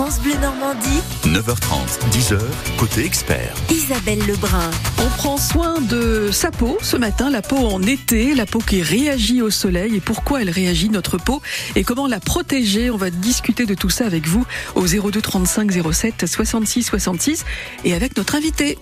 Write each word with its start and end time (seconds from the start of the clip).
France 0.00 0.22
Bleu 0.22 0.32
Normandie, 0.40 1.02
9h30, 1.26 2.08
10h, 2.10 2.38
côté 2.78 3.04
expert. 3.04 3.54
Isabelle 3.70 4.20
Lebrun. 4.26 4.70
On 4.98 5.08
prend 5.18 5.36
soin 5.36 5.78
de 5.82 6.30
sa 6.32 6.50
peau 6.50 6.78
ce 6.80 6.96
matin, 6.96 7.28
la 7.28 7.42
peau 7.42 7.58
en 7.58 7.82
été, 7.82 8.34
la 8.34 8.46
peau 8.46 8.60
qui 8.60 8.80
réagit 8.80 9.42
au 9.42 9.50
soleil 9.50 9.96
et 9.96 10.00
pourquoi 10.00 10.40
elle 10.40 10.48
réagit 10.48 10.88
notre 10.88 11.18
peau 11.18 11.42
et 11.76 11.84
comment 11.84 12.06
la 12.06 12.18
protéger. 12.18 12.88
On 12.90 12.96
va 12.96 13.10
discuter 13.10 13.66
de 13.66 13.74
tout 13.74 13.90
ça 13.90 14.06
avec 14.06 14.26
vous 14.26 14.46
au 14.74 14.86
02 14.86 15.20
35 15.20 15.70
07 15.92 16.26
66 16.26 16.82
66 16.82 17.44
et 17.84 17.92
avec 17.92 18.16
notre 18.16 18.36
invité. 18.36 18.78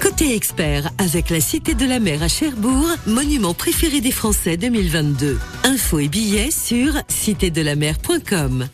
Côté 0.00 0.34
expert, 0.34 0.90
avec 0.96 1.28
la 1.28 1.42
Cité 1.42 1.74
de 1.74 1.84
la 1.84 2.00
Mer 2.00 2.22
à 2.22 2.28
Cherbourg, 2.28 2.88
monument 3.06 3.52
préféré 3.52 4.00
des 4.00 4.12
Français 4.12 4.56
2022. 4.56 5.38
Infos 5.64 5.98
et 5.98 6.08
billets 6.08 6.50
sur 6.50 6.94
citédelamer.com. 7.08 8.66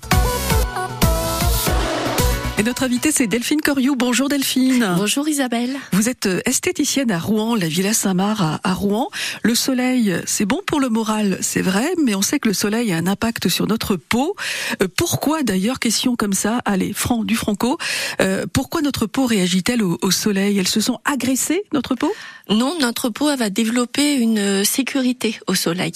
Et 2.61 2.62
notre 2.62 2.82
invité, 2.82 3.11
c'est 3.11 3.27
Delphine 3.27 3.62
Coriou. 3.62 3.96
Bonjour 3.96 4.28
Delphine. 4.28 4.87
Bonjour 4.98 5.27
Isabelle. 5.27 5.78
Vous 5.92 6.10
êtes 6.10 6.27
euh, 6.27 6.42
esthéticienne 6.45 7.10
à 7.10 7.18
Rouen, 7.18 7.55
la 7.55 7.68
Villa 7.68 7.95
Saint-Marc 7.95 8.60
à, 8.62 8.74
Rouen. 8.74 9.09
Le 9.42 9.55
soleil, 9.55 10.14
c'est 10.27 10.45
bon 10.45 10.60
pour 10.66 10.78
le 10.78 10.91
moral, 10.91 11.38
c'est 11.41 11.62
vrai, 11.62 11.88
mais 12.04 12.15
on 12.15 12.20
sait 12.20 12.38
que 12.38 12.48
le 12.48 12.52
soleil 12.52 12.92
a 12.92 12.98
un 12.98 13.06
impact 13.06 13.48
sur 13.48 13.66
notre 13.66 13.96
peau. 13.96 14.37
Euh, 14.82 14.88
pourquoi 14.95 15.42
d'ailleurs, 15.42 15.78
question 15.78 16.16
comme 16.16 16.34
ça, 16.34 16.60
allez, 16.66 16.92
franc, 16.92 17.24
du 17.24 17.34
franco, 17.34 17.78
euh, 18.20 18.45
pourquoi 18.52 18.82
notre 18.82 19.06
peau 19.06 19.24
réagit-elle 19.24 19.82
au, 19.82 19.96
au 20.02 20.10
soleil? 20.10 20.59
Elles 20.59 20.68
se 20.68 20.82
sont 20.82 20.98
agressées, 21.06 21.62
notre 21.73 21.95
peau? 21.95 22.12
Non, 22.51 22.77
notre 22.79 23.09
peau 23.09 23.30
elle 23.30 23.38
va 23.38 23.48
développer 23.48 24.16
une 24.16 24.66
sécurité 24.66 25.40
au 25.46 25.54
soleil. 25.54 25.92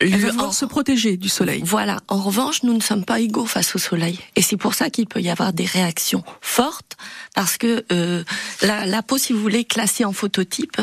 Elle 0.00 0.10
va 0.10 0.16
Le- 0.18 0.32
vouloir 0.32 0.48
en- 0.50 0.52
se 0.52 0.64
protéger 0.64 1.16
du 1.16 1.28
soleil. 1.28 1.60
Voilà. 1.64 1.98
En 2.08 2.18
revanche, 2.18 2.62
nous 2.62 2.72
ne 2.72 2.80
sommes 2.80 3.04
pas 3.04 3.18
égaux 3.20 3.46
face 3.46 3.74
au 3.74 3.78
soleil, 3.78 4.18
et 4.36 4.42
c'est 4.42 4.56
pour 4.56 4.74
ça 4.74 4.90
qu'il 4.90 5.06
peut 5.06 5.20
y 5.20 5.28
avoir 5.28 5.52
des 5.52 5.64
réactions 5.64 6.22
fortes, 6.40 6.96
parce 7.34 7.58
que 7.58 7.84
euh, 7.92 8.22
la, 8.62 8.86
la 8.86 9.02
peau, 9.02 9.18
si 9.18 9.32
vous 9.32 9.40
voulez, 9.40 9.64
classée 9.64 10.04
en 10.04 10.12
phototype. 10.12 10.80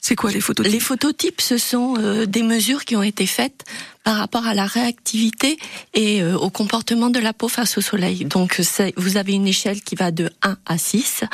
C'est 0.00 0.14
quoi 0.16 0.30
les 0.30 0.40
photos 0.40 0.66
Les 0.66 0.78
phototypes, 0.80 1.40
ce 1.40 1.58
sont 1.58 1.94
euh, 1.98 2.26
des 2.26 2.42
mesures 2.42 2.84
qui 2.84 2.94
ont 2.96 3.02
été 3.02 3.26
faites 3.26 3.64
par 4.06 4.18
rapport 4.18 4.46
à 4.46 4.54
la 4.54 4.66
réactivité 4.66 5.58
et 5.92 6.22
euh, 6.22 6.38
au 6.38 6.48
comportement 6.48 7.10
de 7.10 7.18
la 7.18 7.32
peau 7.32 7.48
face 7.48 7.76
au 7.76 7.80
soleil. 7.80 8.24
Donc, 8.24 8.62
vous 8.96 9.16
avez 9.16 9.32
une 9.32 9.48
échelle 9.48 9.82
qui 9.82 9.96
va 9.96 10.12
de 10.12 10.30
1 10.42 10.56
à 10.64 10.78
6. 10.78 11.24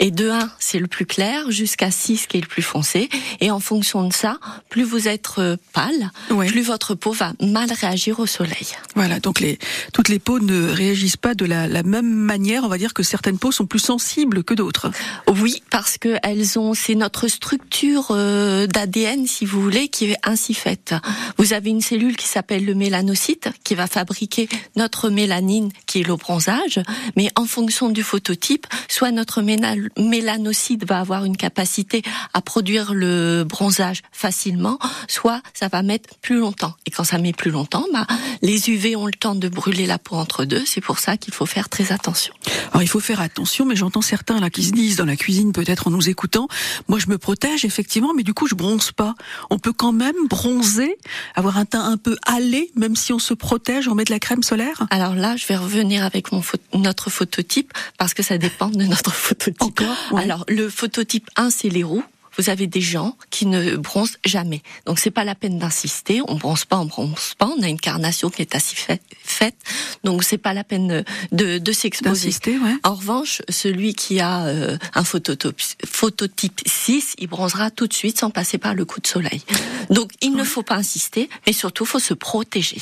Et 0.00 0.12
de 0.12 0.30
1, 0.30 0.50
c'est 0.60 0.78
le 0.78 0.86
plus 0.86 1.06
clair, 1.06 1.50
jusqu'à 1.50 1.90
6 1.90 2.26
qui 2.28 2.38
est 2.38 2.40
le 2.40 2.46
plus 2.46 2.62
foncé. 2.62 3.08
Et 3.40 3.50
en 3.50 3.58
fonction 3.58 4.06
de 4.06 4.12
ça, 4.12 4.38
plus 4.68 4.84
vous 4.84 5.08
êtes 5.08 5.26
euh, 5.38 5.56
pâle, 5.72 6.10
Ouais. 6.30 6.46
plus 6.46 6.62
votre 6.62 6.94
peau 6.94 7.10
va 7.12 7.32
mal 7.40 7.68
réagir 7.72 8.20
au 8.20 8.26
soleil. 8.26 8.66
Voilà, 8.94 9.18
donc 9.18 9.40
les, 9.40 9.58
toutes 9.92 10.08
les 10.08 10.20
peaux 10.20 10.38
ne 10.38 10.70
réagissent 10.70 11.16
pas 11.16 11.34
de 11.34 11.44
la, 11.44 11.66
la 11.66 11.82
même 11.82 12.08
manière. 12.12 12.62
On 12.64 12.68
va 12.68 12.78
dire 12.78 12.94
que 12.94 13.02
certaines 13.02 13.38
peaux 13.38 13.50
sont 13.50 13.66
plus 13.66 13.80
sensibles 13.80 14.44
que 14.44 14.54
d'autres. 14.54 14.90
Oui, 15.28 15.62
parce 15.70 15.98
que 15.98 16.16
elles 16.22 16.58
ont, 16.60 16.74
c'est 16.74 16.94
notre 16.94 17.26
structure 17.26 18.08
euh, 18.12 18.68
d'ADN, 18.68 19.26
si 19.26 19.46
vous 19.46 19.60
voulez, 19.60 19.88
qui 19.88 20.06
est 20.12 20.16
ainsi 20.22 20.54
faite. 20.54 20.94
Vous 21.38 21.52
avez 21.54 21.70
une 21.70 21.80
cellule 21.80 22.07
qui 22.16 22.26
s'appelle 22.26 22.64
le 22.64 22.74
mélanocyte, 22.74 23.50
qui 23.64 23.74
va 23.74 23.86
fabriquer 23.86 24.48
notre 24.76 25.10
mélanine, 25.10 25.70
qui 25.86 26.00
est 26.00 26.06
le 26.06 26.16
bronzage. 26.16 26.80
Mais 27.16 27.30
en 27.36 27.44
fonction 27.44 27.88
du 27.88 28.02
phototype, 28.02 28.66
soit 28.88 29.10
notre 29.10 29.42
mélanocyte 29.42 30.86
va 30.86 31.00
avoir 31.00 31.24
une 31.24 31.36
capacité 31.36 32.02
à 32.34 32.40
produire 32.40 32.94
le 32.94 33.44
bronzage 33.44 34.02
facilement, 34.12 34.78
soit 35.06 35.42
ça 35.54 35.68
va 35.68 35.82
mettre 35.82 36.10
plus 36.20 36.38
longtemps. 36.38 36.74
Et 36.86 36.90
quand 36.90 37.04
ça 37.04 37.18
met 37.18 37.32
plus 37.32 37.50
longtemps, 37.50 37.84
bah, 37.92 38.06
les 38.42 38.70
UV 38.70 38.96
ont 38.96 39.06
le 39.06 39.12
temps 39.12 39.34
de 39.34 39.48
brûler 39.48 39.86
la 39.86 39.98
peau 39.98 40.16
entre 40.16 40.44
deux. 40.44 40.64
C'est 40.64 40.80
pour 40.80 40.98
ça 40.98 41.16
qu'il 41.16 41.34
faut 41.34 41.46
faire 41.46 41.68
très 41.68 41.92
attention. 41.92 42.34
Alors 42.70 42.82
il 42.82 42.88
faut 42.88 43.00
faire 43.00 43.20
attention, 43.20 43.64
mais 43.64 43.76
j'entends 43.76 44.02
certains 44.02 44.40
là 44.40 44.50
qui 44.50 44.64
se 44.64 44.72
disent 44.72 44.96
dans 44.96 45.04
la 45.04 45.16
cuisine 45.16 45.52
peut-être 45.52 45.88
en 45.88 45.90
nous 45.90 46.08
écoutant, 46.08 46.48
moi 46.88 46.98
je 46.98 47.08
me 47.08 47.18
protège 47.18 47.64
effectivement, 47.64 48.14
mais 48.14 48.22
du 48.22 48.34
coup 48.34 48.46
je 48.46 48.54
bronze 48.54 48.92
pas. 48.92 49.14
On 49.50 49.58
peut 49.58 49.72
quand 49.72 49.92
même 49.92 50.16
bronzer, 50.28 50.96
avoir 51.34 51.58
un 51.58 51.64
teint 51.64 51.84
un 51.84 51.96
peu 51.98 52.16
hâlé, 52.26 52.70
même 52.74 52.96
si 52.96 53.12
on 53.12 53.18
se 53.18 53.34
protège, 53.34 53.88
on 53.88 53.94
met 53.94 54.04
de 54.04 54.10
la 54.10 54.18
crème 54.18 54.42
solaire. 54.42 54.86
Alors 54.90 55.14
là, 55.14 55.36
je 55.36 55.46
vais 55.46 55.56
revenir 55.56 56.04
avec 56.04 56.32
mon 56.32 56.42
notre 56.74 57.10
phototype 57.10 57.72
parce 57.98 58.14
que 58.14 58.22
ça 58.22 58.38
dépend 58.38 58.68
de 58.68 58.84
notre 58.84 59.12
phototype. 59.14 59.62
Encore, 59.62 59.96
ouais. 60.12 60.22
Alors 60.22 60.44
le 60.48 60.68
phototype 60.68 61.28
1, 61.36 61.50
c'est 61.50 61.68
les 61.68 61.82
roux. 61.82 62.04
Vous 62.38 62.50
avez 62.50 62.66
des 62.66 62.80
gens 62.80 63.16
qui 63.30 63.46
ne 63.46 63.76
bronzent 63.76 64.16
jamais. 64.24 64.62
Donc 64.86 64.98
c'est 64.98 65.10
pas 65.10 65.24
la 65.24 65.34
peine 65.34 65.58
d'insister. 65.58 66.20
On 66.28 66.36
bronze 66.36 66.64
pas, 66.64 66.78
on 66.78 66.84
bronze 66.86 67.34
pas. 67.36 67.46
On 67.58 67.62
a 67.62 67.68
une 67.68 67.80
carnation 67.80 68.30
qui 68.30 68.42
est 68.42 68.54
assez 68.54 68.76
fait- 68.76 69.02
faite. 69.24 69.56
Donc 70.04 70.22
c'est 70.22 70.38
pas 70.38 70.54
la 70.54 70.64
peine 70.64 71.04
de, 71.32 71.58
de 71.58 71.72
s'exposer. 71.72 72.30
Ouais. 72.46 72.74
En 72.84 72.94
revanche, 72.94 73.42
celui 73.48 73.94
qui 73.94 74.20
a 74.20 74.46
euh, 74.46 74.78
un 74.94 75.04
phototype, 75.04 75.60
phototype 75.84 76.60
6, 76.66 77.14
il 77.18 77.26
bronzera 77.26 77.70
tout 77.70 77.86
de 77.86 77.92
suite 77.92 78.18
sans 78.20 78.30
passer 78.30 78.58
par 78.58 78.74
le 78.74 78.84
coup 78.84 79.00
de 79.00 79.06
soleil. 79.06 79.42
Donc 79.90 80.12
il 80.20 80.32
ne 80.34 80.44
faut 80.44 80.62
pas 80.62 80.76
insister, 80.76 81.28
mais 81.46 81.52
surtout 81.52 81.84
faut 81.86 81.98
se 81.98 82.14
protéger. 82.14 82.78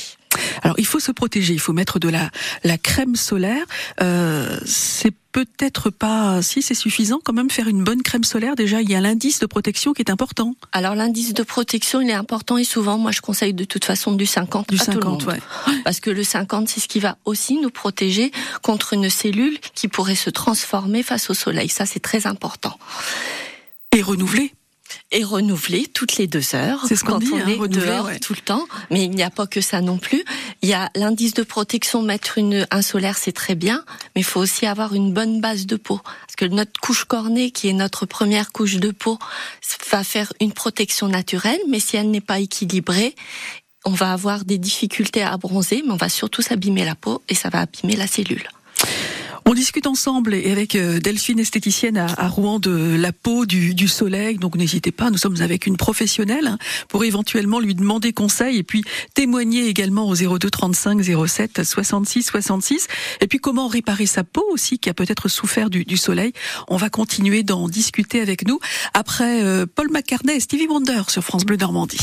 Alors 0.63 0.77
il 0.79 0.85
faut 0.85 0.99
se 0.99 1.11
protéger, 1.11 1.53
il 1.53 1.59
faut 1.59 1.73
mettre 1.73 1.99
de 1.99 2.09
la, 2.09 2.29
la 2.63 2.77
crème 2.77 3.15
solaire. 3.15 3.65
Euh, 4.01 4.59
c'est 4.65 5.13
peut-être 5.31 5.91
pas, 5.91 6.41
si 6.41 6.61
c'est 6.63 6.73
suffisant 6.73 7.19
quand 7.23 7.33
même, 7.33 7.49
faire 7.51 7.67
une 7.67 7.83
bonne 7.83 8.01
crème 8.01 8.23
solaire. 8.23 8.55
Déjà 8.55 8.81
il 8.81 8.89
y 8.89 8.95
a 8.95 9.01
l'indice 9.01 9.39
de 9.39 9.45
protection 9.45 9.93
qui 9.93 10.01
est 10.01 10.09
important. 10.09 10.55
Alors 10.71 10.95
l'indice 10.95 11.33
de 11.33 11.43
protection, 11.43 12.01
il 12.01 12.09
est 12.09 12.13
important 12.13 12.57
et 12.57 12.63
souvent, 12.63 12.97
moi 12.97 13.11
je 13.11 13.21
conseille 13.21 13.53
de 13.53 13.63
toute 13.63 13.85
façon 13.85 14.13
du 14.13 14.25
50 14.25 14.69
Du 14.69 14.75
à 14.75 14.85
tout 14.85 14.91
le 14.91 14.93
50, 14.95 15.03
monde. 15.05 15.23
ouais. 15.33 15.41
Parce 15.83 15.99
que 15.99 16.09
le 16.09 16.23
50, 16.23 16.69
c'est 16.69 16.79
ce 16.79 16.87
qui 16.87 16.99
va 16.99 17.17
aussi 17.25 17.59
nous 17.59 17.69
protéger 17.69 18.31
contre 18.63 18.93
une 18.93 19.09
cellule 19.09 19.59
qui 19.75 19.87
pourrait 19.87 20.15
se 20.15 20.29
transformer 20.29 21.03
face 21.03 21.29
au 21.29 21.33
soleil. 21.33 21.69
Ça, 21.69 21.85
c'est 21.85 21.99
très 21.99 22.25
important. 22.25 22.77
Et 23.95 24.01
renouveler. 24.01 24.53
Et 25.11 25.23
renouveler 25.23 25.87
toutes 25.87 26.17
les 26.17 26.27
deux 26.27 26.55
heures. 26.55 26.83
C'est 26.87 26.95
ce 26.95 27.03
qu'on 27.03 27.19
dit, 27.19 27.31
on 27.31 27.37
hein, 27.37 27.47
est 27.47 27.67
dehors 27.67 28.05
ouais. 28.05 28.19
tout 28.19 28.33
le 28.33 28.41
temps. 28.41 28.67
Mais 28.91 29.03
il 29.05 29.11
n'y 29.11 29.23
a 29.23 29.29
pas 29.29 29.47
que 29.47 29.61
ça 29.61 29.81
non 29.81 29.97
plus. 29.97 30.23
Il 30.61 30.69
y 30.69 30.73
a 30.73 30.89
l'indice 30.95 31.33
de 31.33 31.43
protection, 31.43 32.01
mettre 32.01 32.37
une, 32.37 32.67
un 32.71 32.81
solaire, 32.81 33.17
c'est 33.17 33.31
très 33.31 33.55
bien. 33.55 33.83
Mais 34.15 34.21
il 34.21 34.25
faut 34.25 34.39
aussi 34.39 34.65
avoir 34.65 34.93
une 34.93 35.13
bonne 35.13 35.41
base 35.41 35.65
de 35.65 35.75
peau. 35.75 35.99
Parce 36.03 36.35
que 36.37 36.45
notre 36.45 36.79
couche 36.79 37.05
cornée, 37.05 37.51
qui 37.51 37.67
est 37.67 37.73
notre 37.73 38.05
première 38.05 38.51
couche 38.51 38.75
de 38.75 38.91
peau, 38.91 39.17
va 39.91 40.03
faire 40.03 40.33
une 40.39 40.53
protection 40.53 41.07
naturelle. 41.07 41.61
Mais 41.69 41.79
si 41.79 41.97
elle 41.97 42.11
n'est 42.11 42.21
pas 42.21 42.39
équilibrée, 42.39 43.15
on 43.85 43.91
va 43.91 44.11
avoir 44.11 44.43
des 44.43 44.57
difficultés 44.57 45.23
à 45.23 45.37
bronzer, 45.37 45.81
mais 45.85 45.93
on 45.93 45.97
va 45.97 46.09
surtout 46.09 46.41
s'abîmer 46.41 46.83
la 46.83 46.95
peau 46.95 47.21
et 47.29 47.35
ça 47.35 47.49
va 47.49 47.61
abîmer 47.61 47.95
la 47.95 48.07
cellule. 48.07 48.47
On 49.49 49.53
discute 49.53 49.87
ensemble 49.87 50.33
et 50.33 50.51
avec 50.51 50.75
euh, 50.75 50.99
Delphine, 50.99 51.39
esthéticienne 51.39 51.95
à, 51.95 52.27
Rouen, 52.27 52.59
de 52.59 52.97
la 52.97 53.13
peau, 53.13 53.45
du, 53.45 53.87
soleil. 53.87 54.35
Donc 54.35 54.57
n'hésitez 54.57 54.91
pas, 54.91 55.09
nous 55.09 55.17
sommes 55.17 55.41
avec 55.41 55.67
une 55.67 55.77
professionnelle 55.77 56.47
hein, 56.47 56.57
pour 56.89 57.05
éventuellement 57.05 57.61
lui 57.61 57.73
demander 57.73 58.11
conseil 58.11 58.57
et 58.57 58.63
puis 58.63 58.83
témoigner 59.13 59.67
également 59.67 60.09
au 60.09 60.15
02 60.15 60.49
35 60.49 61.01
07 61.01 61.63
66 61.63 62.23
66. 62.23 62.87
Et 63.21 63.27
puis 63.27 63.39
comment 63.39 63.69
réparer 63.69 64.05
sa 64.05 64.25
peau 64.25 64.43
aussi 64.51 64.79
qui 64.79 64.89
a 64.89 64.93
peut-être 64.93 65.29
souffert 65.29 65.69
du, 65.69 65.85
du 65.85 65.95
soleil. 65.95 66.33
On 66.67 66.75
va 66.75 66.89
continuer 66.89 67.43
d'en 67.43 67.69
discuter 67.69 68.19
avec 68.19 68.45
nous 68.45 68.59
après 68.93 69.45
euh, 69.45 69.65
Paul 69.65 69.89
McCartney 69.89 70.35
et 70.35 70.39
Stevie 70.41 70.67
Wonder 70.67 71.03
sur 71.07 71.23
France 71.23 71.45
Bleu 71.45 71.55
Normandie. 71.55 71.99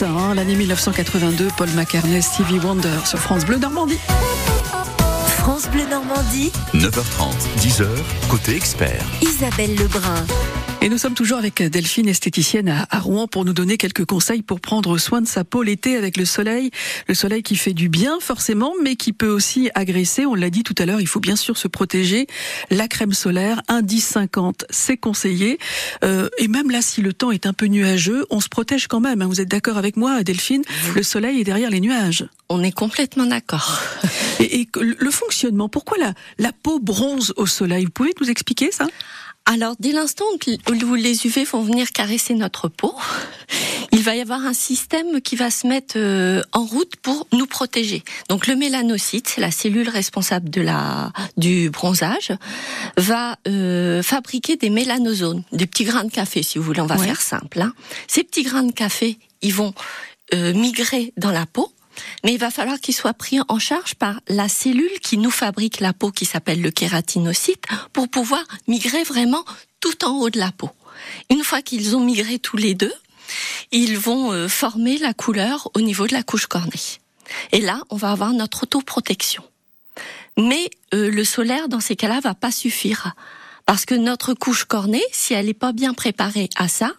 Ça, 0.00 0.08
hein, 0.08 0.34
l'année 0.34 0.56
1982, 0.56 1.48
Paul 1.58 1.68
McCartney, 1.74 2.22
Stevie 2.22 2.58
Wonder 2.58 2.88
sur 3.04 3.18
France 3.18 3.44
Bleu 3.44 3.58
Normandie. 3.58 3.98
France 5.40 5.68
Bleu 5.70 5.84
Normandie, 5.90 6.50
9h30, 6.72 7.34
10h, 7.58 7.86
côté 8.30 8.56
expert. 8.56 9.04
Isabelle 9.20 9.74
Lebrun. 9.76 10.24
Et 10.82 10.88
nous 10.88 10.96
sommes 10.96 11.12
toujours 11.12 11.36
avec 11.36 11.62
Delphine, 11.62 12.08
esthéticienne 12.08 12.86
à 12.90 12.98
Rouen, 13.00 13.26
pour 13.28 13.44
nous 13.44 13.52
donner 13.52 13.76
quelques 13.76 14.06
conseils 14.06 14.40
pour 14.40 14.60
prendre 14.60 14.96
soin 14.96 15.20
de 15.20 15.28
sa 15.28 15.44
peau 15.44 15.62
l'été 15.62 15.94
avec 15.98 16.16
le 16.16 16.24
soleil. 16.24 16.70
Le 17.06 17.12
soleil 17.12 17.42
qui 17.42 17.56
fait 17.56 17.74
du 17.74 17.90
bien, 17.90 18.18
forcément, 18.18 18.72
mais 18.82 18.96
qui 18.96 19.12
peut 19.12 19.28
aussi 19.28 19.68
agresser. 19.74 20.24
On 20.24 20.34
l'a 20.34 20.48
dit 20.48 20.62
tout 20.62 20.74
à 20.78 20.86
l'heure, 20.86 21.02
il 21.02 21.06
faut 21.06 21.20
bien 21.20 21.36
sûr 21.36 21.58
se 21.58 21.68
protéger. 21.68 22.26
La 22.70 22.88
crème 22.88 23.12
solaire, 23.12 23.60
indice 23.68 24.06
50, 24.06 24.64
c'est 24.70 24.96
conseillé. 24.96 25.58
Euh, 26.02 26.30
et 26.38 26.48
même 26.48 26.70
là, 26.70 26.80
si 26.80 27.02
le 27.02 27.12
temps 27.12 27.30
est 27.30 27.44
un 27.44 27.52
peu 27.52 27.66
nuageux, 27.66 28.24
on 28.30 28.40
se 28.40 28.48
protège 28.48 28.86
quand 28.86 29.00
même. 29.00 29.20
hein. 29.20 29.26
Vous 29.26 29.42
êtes 29.42 29.50
d'accord 29.50 29.76
avec 29.76 29.98
moi, 29.98 30.22
Delphine? 30.22 30.62
Le 30.94 31.02
soleil 31.02 31.40
est 31.42 31.44
derrière 31.44 31.68
les 31.68 31.80
nuages. 31.80 32.26
On 32.48 32.62
est 32.62 32.72
complètement 32.72 33.26
d'accord. 33.26 33.80
Et, 34.40 34.66
le 34.80 35.10
fonctionnement, 35.10 35.68
pourquoi 35.68 35.98
la, 35.98 36.14
la 36.38 36.52
peau 36.52 36.80
bronze 36.80 37.34
au 37.36 37.44
soleil? 37.44 37.84
Vous 37.84 37.90
pouvez 37.90 38.14
nous 38.18 38.30
expliquer 38.30 38.70
ça? 38.72 38.86
Alors, 39.52 39.74
dès 39.80 39.90
l'instant 39.90 40.24
où 40.70 40.94
les 40.94 41.26
UV 41.26 41.42
vont 41.44 41.62
venir 41.62 41.90
caresser 41.90 42.34
notre 42.34 42.68
peau, 42.68 42.94
il 43.92 44.00
va 44.00 44.14
y 44.14 44.20
avoir 44.20 44.46
un 44.46 44.52
système 44.54 45.20
qui 45.20 45.34
va 45.34 45.50
se 45.50 45.66
mettre 45.66 45.94
euh, 45.96 46.40
en 46.52 46.64
route 46.64 46.94
pour 47.02 47.26
nous 47.32 47.46
protéger. 47.46 48.04
Donc, 48.28 48.46
le 48.46 48.54
mélanocyte, 48.54 49.28
c'est 49.28 49.40
la 49.40 49.50
cellule 49.50 49.88
responsable 49.88 50.50
de 50.50 50.60
la 50.60 51.12
du 51.36 51.68
bronzage, 51.68 52.30
va 52.96 53.38
euh, 53.48 54.04
fabriquer 54.04 54.54
des 54.56 54.70
mélanosomes, 54.70 55.42
des 55.50 55.66
petits 55.66 55.84
grains 55.84 56.04
de 56.04 56.12
café, 56.12 56.44
si 56.44 56.58
vous 56.58 56.64
voulez. 56.64 56.80
On 56.80 56.86
va 56.86 56.96
Ouais. 56.96 57.06
faire 57.06 57.20
simple. 57.20 57.60
hein. 57.60 57.72
Ces 58.06 58.22
petits 58.22 58.44
grains 58.44 58.62
de 58.62 58.72
café, 58.72 59.18
ils 59.42 59.52
vont 59.54 59.74
euh, 60.32 60.54
migrer 60.54 61.12
dans 61.16 61.32
la 61.32 61.46
peau. 61.46 61.72
Mais 62.24 62.34
il 62.34 62.38
va 62.38 62.50
falloir 62.50 62.80
qu'ils 62.80 62.94
soient 62.94 63.14
pris 63.14 63.38
en 63.48 63.58
charge 63.58 63.94
par 63.94 64.20
la 64.28 64.48
cellule 64.48 65.00
qui 65.02 65.18
nous 65.18 65.30
fabrique 65.30 65.80
la 65.80 65.92
peau, 65.92 66.10
qui 66.10 66.24
s'appelle 66.24 66.60
le 66.60 66.70
kératinocyte, 66.70 67.66
pour 67.92 68.08
pouvoir 68.08 68.42
migrer 68.68 69.02
vraiment 69.02 69.44
tout 69.80 70.04
en 70.04 70.18
haut 70.18 70.30
de 70.30 70.38
la 70.38 70.52
peau. 70.52 70.70
Une 71.30 71.44
fois 71.44 71.62
qu'ils 71.62 71.96
ont 71.96 72.00
migré 72.00 72.38
tous 72.38 72.56
les 72.56 72.74
deux, 72.74 72.92
ils 73.72 73.98
vont 73.98 74.32
euh, 74.32 74.48
former 74.48 74.98
la 74.98 75.14
couleur 75.14 75.70
au 75.74 75.80
niveau 75.80 76.06
de 76.06 76.12
la 76.12 76.22
couche 76.22 76.46
cornée. 76.46 76.98
Et 77.52 77.60
là, 77.60 77.82
on 77.90 77.96
va 77.96 78.10
avoir 78.10 78.32
notre 78.32 78.64
autoprotection. 78.64 79.42
Mais 80.36 80.70
euh, 80.94 81.10
le 81.10 81.24
solaire, 81.24 81.68
dans 81.68 81.80
ces 81.80 81.96
cas-là, 81.96 82.20
va 82.20 82.34
pas 82.34 82.50
suffire. 82.50 83.14
Parce 83.66 83.84
que 83.84 83.94
notre 83.94 84.34
couche 84.34 84.64
cornée, 84.64 85.02
si 85.12 85.34
elle 85.34 85.46
n'est 85.46 85.54
pas 85.54 85.72
bien 85.72 85.94
préparée 85.94 86.50
à 86.56 86.68
ça, 86.68 86.92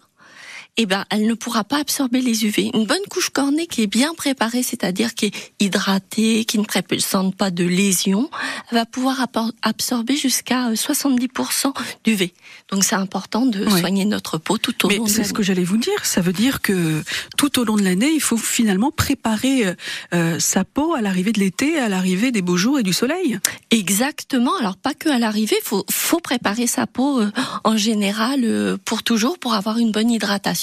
eh 0.78 0.86
ben, 0.86 1.04
elle 1.10 1.26
ne 1.26 1.34
pourra 1.34 1.64
pas 1.64 1.78
absorber 1.78 2.20
les 2.22 2.46
UV. 2.46 2.70
Une 2.74 2.86
bonne 2.86 3.04
couche 3.10 3.28
cornée 3.30 3.66
qui 3.66 3.82
est 3.82 3.86
bien 3.86 4.14
préparée, 4.14 4.62
c'est-à-dire 4.62 5.14
qui 5.14 5.26
est 5.26 5.34
hydratée, 5.60 6.44
qui 6.46 6.58
ne 6.58 6.64
présente 6.64 7.36
pas 7.36 7.50
de 7.50 7.64
lésions, 7.64 8.30
va 8.70 8.86
pouvoir 8.86 9.26
absorber 9.62 10.16
jusqu'à 10.16 10.68
euh, 10.68 10.74
70% 10.74 11.72
d'UV. 12.04 12.32
Donc 12.70 12.84
c'est 12.84 12.94
important 12.94 13.44
de 13.46 13.66
Ouais. 13.66 13.80
soigner 13.80 14.04
notre 14.06 14.38
peau 14.38 14.56
tout 14.58 14.86
au 14.86 14.88
Mais 14.88 14.96
long 14.96 15.04
de 15.04 15.08
c'est 15.08 15.16
ce 15.16 15.20
l'année. 15.20 15.32
que 15.34 15.42
j'allais 15.42 15.64
vous 15.64 15.76
dire. 15.76 16.04
Ça 16.04 16.20
veut 16.22 16.32
dire 16.32 16.62
que 16.62 17.02
tout 17.36 17.58
au 17.58 17.64
long 17.64 17.76
de 17.76 17.82
l'année, 17.82 18.10
il 18.14 18.20
faut 18.20 18.36
finalement 18.38 18.90
préparer 18.90 19.66
euh, 19.66 19.74
euh, 20.14 20.38
sa 20.40 20.64
peau 20.64 20.94
à 20.94 21.00
l'arrivée 21.02 21.32
de 21.32 21.40
l'été, 21.40 21.78
à 21.78 21.88
l'arrivée 21.90 22.32
des 22.32 22.40
beaux 22.42 22.56
jours 22.56 22.78
et 22.78 22.82
du 22.82 22.92
soleil. 22.94 23.38
Exactement. 23.70 24.56
Alors 24.58 24.76
pas 24.76 24.94
que 24.94 25.08
à 25.10 25.18
l'arrivée, 25.18 25.56
faut 25.62 25.84
faut 25.90 26.20
préparer 26.20 26.66
sa 26.66 26.86
peau 26.86 27.20
euh, 27.20 27.30
en 27.64 27.76
général 27.76 28.40
euh, 28.44 28.76
pour 28.84 29.02
toujours 29.02 29.38
pour 29.38 29.54
avoir 29.54 29.78
une 29.78 29.92
bonne 29.92 30.10
hydratation 30.10 30.61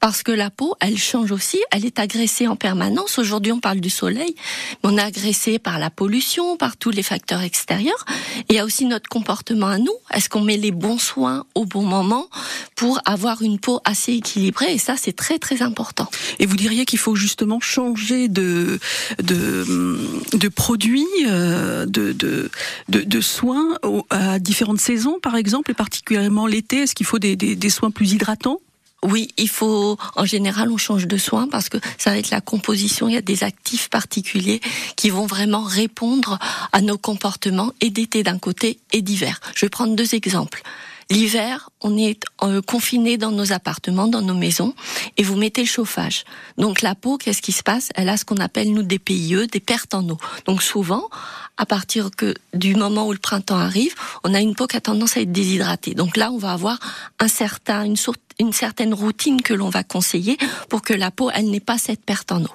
parce 0.00 0.22
que 0.22 0.32
la 0.32 0.50
peau, 0.50 0.74
elle 0.80 0.98
change 0.98 1.32
aussi, 1.32 1.60
elle 1.70 1.84
est 1.84 1.98
agressée 1.98 2.46
en 2.46 2.56
permanence. 2.56 3.18
Aujourd'hui, 3.18 3.52
on 3.52 3.60
parle 3.60 3.80
du 3.80 3.90
soleil, 3.90 4.34
mais 4.82 4.90
on 4.90 4.98
est 4.98 5.02
agressé 5.02 5.58
par 5.58 5.78
la 5.78 5.90
pollution, 5.90 6.56
par 6.56 6.76
tous 6.76 6.90
les 6.90 7.02
facteurs 7.02 7.40
extérieurs. 7.40 8.04
Il 8.48 8.56
y 8.56 8.58
a 8.58 8.64
aussi 8.64 8.84
notre 8.86 9.08
comportement 9.08 9.68
à 9.68 9.78
nous. 9.78 9.94
Est-ce 10.12 10.28
qu'on 10.28 10.42
met 10.42 10.56
les 10.56 10.70
bons 10.70 10.98
soins 10.98 11.44
au 11.54 11.64
bon 11.64 11.82
moment 11.82 12.28
pour 12.76 13.00
avoir 13.04 13.42
une 13.42 13.58
peau 13.58 13.80
assez 13.84 14.12
équilibrée? 14.12 14.74
Et 14.74 14.78
ça, 14.78 14.96
c'est 14.96 15.14
très 15.14 15.38
très 15.38 15.62
important. 15.62 16.08
Et 16.38 16.46
vous 16.46 16.56
diriez 16.56 16.84
qu'il 16.84 16.98
faut 16.98 17.16
justement 17.16 17.60
changer 17.60 18.28
de 18.28 18.78
produits, 20.54 21.06
euh, 21.26 21.86
de, 21.86 23.20
soins 23.20 23.78
à 24.10 24.38
différentes 24.38 24.80
saisons, 24.80 25.18
par 25.22 25.36
exemple, 25.36 25.70
et 25.70 25.74
particulièrement 25.74 26.46
l'été? 26.46 26.82
Est-ce 26.82 26.94
qu'il 26.94 27.06
faut 27.06 27.18
des 27.18 27.70
soins 27.70 27.90
plus 27.90 28.12
hydratants? 28.12 28.60
Oui, 29.04 29.28
il 29.36 29.50
faut, 29.50 29.98
en 30.16 30.24
général, 30.24 30.70
on 30.70 30.78
change 30.78 31.06
de 31.06 31.18
soin 31.18 31.46
parce 31.46 31.68
que 31.68 31.76
ça 31.98 32.10
va 32.10 32.18
être 32.18 32.30
la 32.30 32.40
composition. 32.40 33.06
Il 33.06 33.12
y 33.12 33.18
a 33.18 33.22
des 33.22 33.44
actifs 33.44 33.90
particuliers 33.90 34.62
qui 34.96 35.10
vont 35.10 35.26
vraiment 35.26 35.62
répondre 35.62 36.38
à 36.72 36.80
nos 36.80 36.96
comportements 36.96 37.72
et 37.82 37.90
d'été 37.90 38.22
d'un 38.22 38.38
côté 38.38 38.78
et 38.92 39.02
d'hiver. 39.02 39.40
Je 39.54 39.66
vais 39.66 39.70
prendre 39.70 39.94
deux 39.94 40.14
exemples. 40.14 40.62
L'hiver, 41.10 41.68
on 41.84 41.96
est 41.96 42.18
euh, 42.42 42.60
confiné 42.62 43.16
dans 43.18 43.30
nos 43.30 43.52
appartements, 43.52 44.08
dans 44.08 44.22
nos 44.22 44.34
maisons, 44.34 44.74
et 45.16 45.22
vous 45.22 45.36
mettez 45.36 45.60
le 45.60 45.68
chauffage. 45.68 46.24
Donc 46.58 46.82
la 46.82 46.96
peau, 46.96 47.18
qu'est-ce 47.18 47.42
qui 47.42 47.52
se 47.52 47.62
passe? 47.62 47.90
Elle 47.94 48.08
a 48.08 48.16
ce 48.16 48.24
qu'on 48.24 48.38
appelle 48.38 48.72
nous 48.72 48.82
des 48.82 48.98
PIE, 48.98 49.46
des 49.52 49.60
pertes 49.60 49.94
en 49.94 50.08
eau. 50.08 50.18
Donc 50.46 50.62
souvent, 50.62 51.08
à 51.56 51.66
partir 51.66 52.10
que 52.10 52.34
du 52.52 52.74
moment 52.74 53.06
où 53.06 53.12
le 53.12 53.18
printemps 53.18 53.58
arrive, 53.58 53.94
on 54.24 54.34
a 54.34 54.40
une 54.40 54.56
peau 54.56 54.66
qui 54.66 54.76
a 54.76 54.80
tendance 54.80 55.16
à 55.16 55.20
être 55.20 55.30
déshydratée. 55.30 55.94
Donc 55.94 56.16
là, 56.16 56.32
on 56.32 56.38
va 56.38 56.50
avoir 56.52 56.78
un 57.20 57.28
certain, 57.28 57.84
une, 57.84 57.96
source- 57.96 58.18
une 58.40 58.52
certaine 58.52 58.92
routine 58.92 59.40
que 59.40 59.54
l'on 59.54 59.68
va 59.68 59.84
conseiller 59.84 60.36
pour 60.68 60.82
que 60.82 60.92
la 60.94 61.12
peau, 61.12 61.30
elle 61.32 61.50
n'ait 61.50 61.60
pas 61.60 61.78
cette 61.78 62.04
perte 62.04 62.32
en 62.32 62.42
eau. 62.42 62.50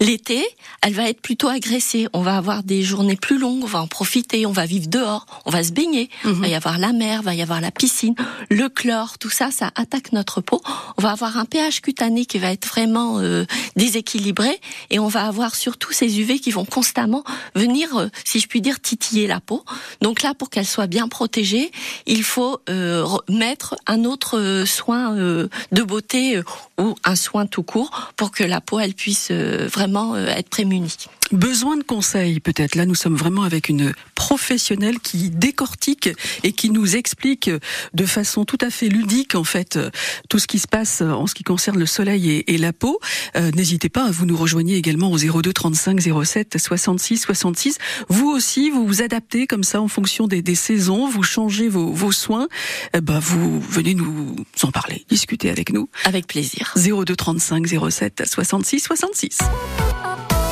L'été, 0.00 0.42
elle 0.80 0.94
va 0.94 1.08
être 1.10 1.20
plutôt 1.20 1.48
agressée. 1.48 2.08
On 2.14 2.22
va 2.22 2.36
avoir 2.38 2.62
des 2.62 2.82
journées 2.82 3.16
plus 3.16 3.38
longues, 3.38 3.64
on 3.64 3.66
va 3.66 3.82
en 3.82 3.86
profiter, 3.86 4.46
on 4.46 4.52
va 4.52 4.64
vivre 4.64 4.86
dehors, 4.86 5.26
on 5.44 5.50
va 5.50 5.62
se 5.62 5.72
baigner. 5.72 6.08
Il 6.24 6.32
va 6.32 6.48
y 6.48 6.54
avoir 6.54 6.78
la 6.78 6.92
mer, 6.92 7.20
va 7.22 7.34
y 7.34 7.42
avoir 7.42 7.60
la 7.60 7.70
piscine, 7.70 8.14
le 8.52 8.68
chlore, 8.68 9.18
tout 9.18 9.30
ça, 9.30 9.50
ça 9.50 9.70
attaque 9.74 10.12
notre 10.12 10.40
peau. 10.40 10.60
On 10.98 11.02
va 11.02 11.10
avoir 11.10 11.38
un 11.38 11.44
pH 11.46 11.80
cutané 11.80 12.26
qui 12.26 12.38
va 12.38 12.52
être 12.52 12.66
vraiment 12.68 13.18
euh, 13.18 13.46
déséquilibré 13.76 14.60
et 14.90 14.98
on 14.98 15.08
va 15.08 15.26
avoir 15.26 15.54
surtout 15.54 15.92
ces 15.92 16.20
UV 16.20 16.38
qui 16.38 16.50
vont 16.50 16.66
constamment 16.66 17.24
venir, 17.54 17.96
euh, 17.96 18.08
si 18.24 18.40
je 18.40 18.46
puis 18.46 18.60
dire, 18.60 18.80
titiller 18.80 19.26
la 19.26 19.40
peau. 19.40 19.64
Donc 20.02 20.22
là, 20.22 20.34
pour 20.34 20.50
qu'elle 20.50 20.66
soit 20.66 20.86
bien 20.86 21.08
protégée, 21.08 21.72
il 22.06 22.22
faut 22.22 22.60
euh, 22.68 23.02
re- 23.02 23.22
mettre 23.32 23.74
un 23.86 24.04
autre 24.04 24.64
soin 24.66 25.14
de 25.14 25.82
beauté 25.82 26.40
ou 26.78 26.94
un 27.04 27.16
soin 27.16 27.46
tout 27.46 27.62
court 27.62 28.12
pour 28.16 28.30
que 28.30 28.44
la 28.44 28.60
peau 28.60 28.78
elle 28.78 28.94
puisse 28.94 29.30
vraiment 29.30 30.16
être 30.16 30.48
prémunie. 30.50 30.94
Besoin 31.32 31.78
de 31.78 31.82
conseils, 31.82 32.40
peut-être. 32.40 32.74
Là, 32.74 32.84
nous 32.84 32.94
sommes 32.94 33.16
vraiment 33.16 33.42
avec 33.44 33.70
une 33.70 33.94
professionnelle 34.14 35.00
qui 35.00 35.30
décortique 35.30 36.10
et 36.42 36.52
qui 36.52 36.68
nous 36.68 36.94
explique 36.94 37.50
de 37.94 38.06
façon 38.06 38.41
tout 38.44 38.58
à 38.60 38.70
fait 38.70 38.88
ludique, 38.88 39.34
en 39.34 39.44
fait, 39.44 39.76
euh, 39.76 39.90
tout 40.28 40.38
ce 40.38 40.46
qui 40.46 40.58
se 40.58 40.66
passe 40.66 41.00
en 41.02 41.26
ce 41.26 41.34
qui 41.34 41.42
concerne 41.44 41.78
le 41.78 41.86
soleil 41.86 42.30
et, 42.30 42.54
et 42.54 42.58
la 42.58 42.72
peau. 42.72 43.00
Euh, 43.36 43.50
N'hésitez 43.54 43.88
pas, 43.88 44.10
vous 44.10 44.26
nous 44.26 44.36
rejoignez 44.36 44.76
également 44.76 45.10
au 45.10 45.18
02 45.18 45.52
35 45.52 46.00
07 46.24 46.58
66 46.58 47.18
66. 47.18 47.78
Vous 48.08 48.28
aussi, 48.28 48.70
vous 48.70 48.86
vous 48.86 49.02
adaptez 49.02 49.46
comme 49.46 49.64
ça 49.64 49.80
en 49.80 49.88
fonction 49.88 50.26
des, 50.26 50.42
des 50.42 50.54
saisons, 50.54 51.08
vous 51.08 51.22
changez 51.22 51.68
vos, 51.68 51.92
vos 51.92 52.12
soins. 52.12 52.48
Eh 52.94 53.00
ben, 53.00 53.18
vous 53.18 53.60
venez 53.60 53.94
nous 53.94 54.36
en 54.62 54.70
parler, 54.70 55.04
discuter 55.08 55.50
avec 55.50 55.72
nous. 55.72 55.88
Avec 56.04 56.26
plaisir. 56.26 56.74
02 56.76 57.14
35 57.16 57.66
07 57.90 58.22
66 58.26 58.80
66. 58.80 59.38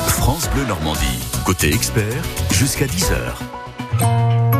France 0.09 0.49
Bleu 0.55 0.65
Normandie. 0.67 1.01
Côté 1.45 1.73
expert, 1.73 2.23
jusqu'à 2.53 2.87
10h. 2.87 4.60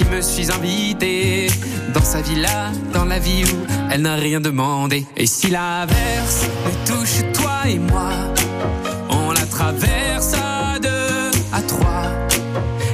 qui 0.00 0.06
me 0.06 0.22
suis 0.22 0.50
invité 0.50 1.48
dans 1.92 2.02
sa 2.02 2.22
villa, 2.22 2.72
dans 2.94 3.04
la 3.04 3.18
vie 3.18 3.44
où 3.44 3.56
elle 3.90 4.02
n'a 4.02 4.14
rien 4.14 4.40
demandé. 4.40 5.04
Et 5.16 5.26
si 5.26 5.48
l'averse 5.50 6.46
nous 6.64 6.94
touche 6.94 7.18
toi 7.34 7.68
et 7.68 7.78
moi, 7.78 8.12
on 9.10 9.32
la 9.32 9.44
traverse 9.46 10.32
à 10.34 10.78
deux, 10.78 11.30
à 11.52 11.60
trois. 11.62 12.06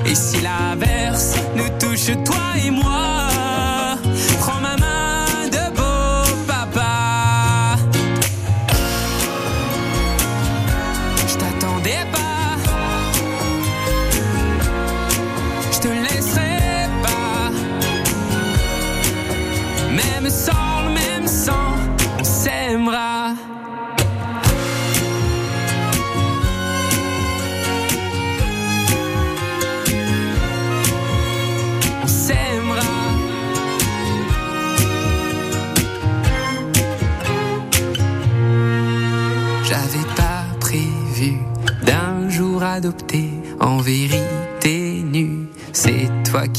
Et 0.05 0.15
si 0.17 0.41
l'averse 0.41 1.35
nous 1.55 1.69
touche 1.79 2.11
toi 2.25 2.45
et 2.65 2.71
moi, 2.71 3.26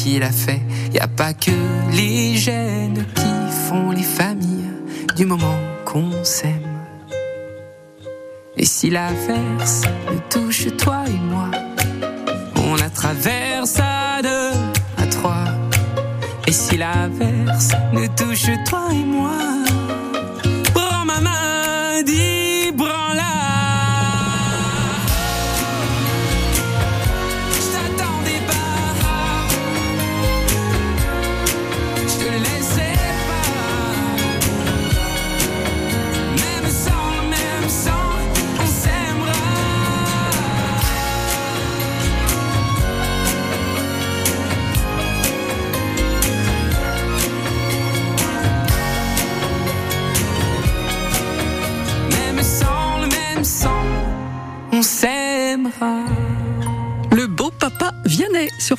qui 0.07 0.19
l'as 0.19 0.31
fait. 0.31 0.61
Y 0.93 0.99
a 0.99 1.07
pas 1.07 1.33
que 1.33 1.51
les 1.91 2.37
gènes 2.37 3.05
qui 3.15 3.33
font 3.67 3.91
les 3.91 4.03
familles 4.19 4.71
du 5.17 5.25
moment 5.25 5.59
qu'on 5.85 6.23
s'aime. 6.23 6.77
Et 8.55 8.65
si 8.65 8.89
l'averse 8.89 9.81
nous 10.09 10.21
touche 10.29 10.67
toi 10.77 11.03
et 11.07 11.21
moi, 11.31 11.51
on 12.55 12.75
la 12.75 12.89
traverse 12.89 13.79
à 13.79 14.21
deux, 14.21 14.51
à 14.97 15.05
trois. 15.07 15.45
Et 16.47 16.53
si 16.53 16.77
l'averse 16.77 17.71
nous 17.91 18.07
touche 18.19 18.49
toi 18.65 18.87
et 18.91 19.05
moi, 19.05 19.56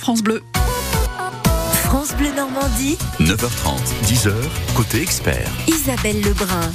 France 0.08 0.22
Bleu. 0.22 0.42
France 1.84 2.16
Bleu 2.16 2.32
Normandie, 2.34 2.96
9h30, 3.20 3.76
10h, 4.06 4.32
côté 4.74 5.02
expert. 5.02 5.52
Isabelle 5.66 6.22
Lebrun. 6.22 6.72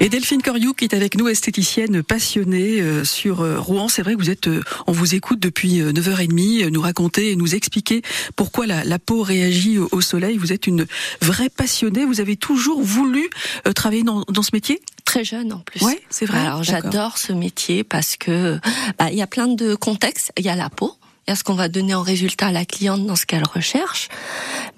Et 0.00 0.08
Delphine 0.08 0.42
Coriou 0.42 0.74
qui 0.74 0.84
est 0.84 0.92
avec 0.92 1.16
nous, 1.16 1.28
esthéticienne 1.28 2.02
passionnée 2.02 2.80
euh, 2.80 3.04
sur 3.04 3.42
euh, 3.42 3.60
Rouen. 3.60 3.86
C'est 3.86 4.02
vrai 4.02 4.14
que 4.14 4.18
vous 4.18 4.30
êtes, 4.30 4.48
euh, 4.48 4.64
on 4.88 4.92
vous 4.92 5.14
écoute 5.14 5.38
depuis 5.38 5.80
euh, 5.80 5.92
9h30, 5.92 6.64
euh, 6.64 6.70
nous 6.70 6.80
raconter 6.80 7.30
et 7.30 7.36
nous 7.36 7.54
expliquer 7.54 8.02
pourquoi 8.34 8.66
la, 8.66 8.82
la 8.82 8.98
peau 8.98 9.22
réagit 9.22 9.78
au, 9.78 10.00
soleil. 10.00 10.36
Vous 10.36 10.52
êtes 10.52 10.66
une 10.66 10.84
vraie 11.22 11.50
passionnée. 11.50 12.04
Vous 12.04 12.20
avez 12.20 12.36
toujours 12.36 12.82
voulu 12.82 13.30
travailler 13.76 14.02
dans, 14.02 14.24
dans 14.28 14.42
ce 14.42 14.50
métier? 14.52 14.80
Très 15.04 15.22
jeune 15.22 15.52
en 15.52 15.60
plus. 15.60 15.80
Ouais, 15.82 16.00
c'est 16.10 16.26
vrai. 16.26 16.40
Alors 16.40 16.64
j'adore 16.64 17.18
ce 17.18 17.32
métier 17.32 17.84
parce 17.84 18.16
que 18.16 18.58
bah, 18.98 19.10
il 19.12 19.16
y 19.16 19.22
a 19.22 19.28
plein 19.28 19.46
de 19.46 19.76
contextes. 19.76 20.32
Il 20.36 20.44
y 20.44 20.48
a 20.48 20.56
la 20.56 20.70
peau, 20.70 20.97
il 21.28 21.32
y 21.32 21.34
a 21.34 21.36
ce 21.36 21.44
qu'on 21.44 21.54
va 21.54 21.68
donner 21.68 21.94
en 21.94 22.00
résultat 22.00 22.46
à 22.46 22.52
la 22.52 22.64
cliente 22.64 23.04
dans 23.04 23.14
ce 23.14 23.26
qu'elle 23.26 23.44
recherche, 23.44 24.08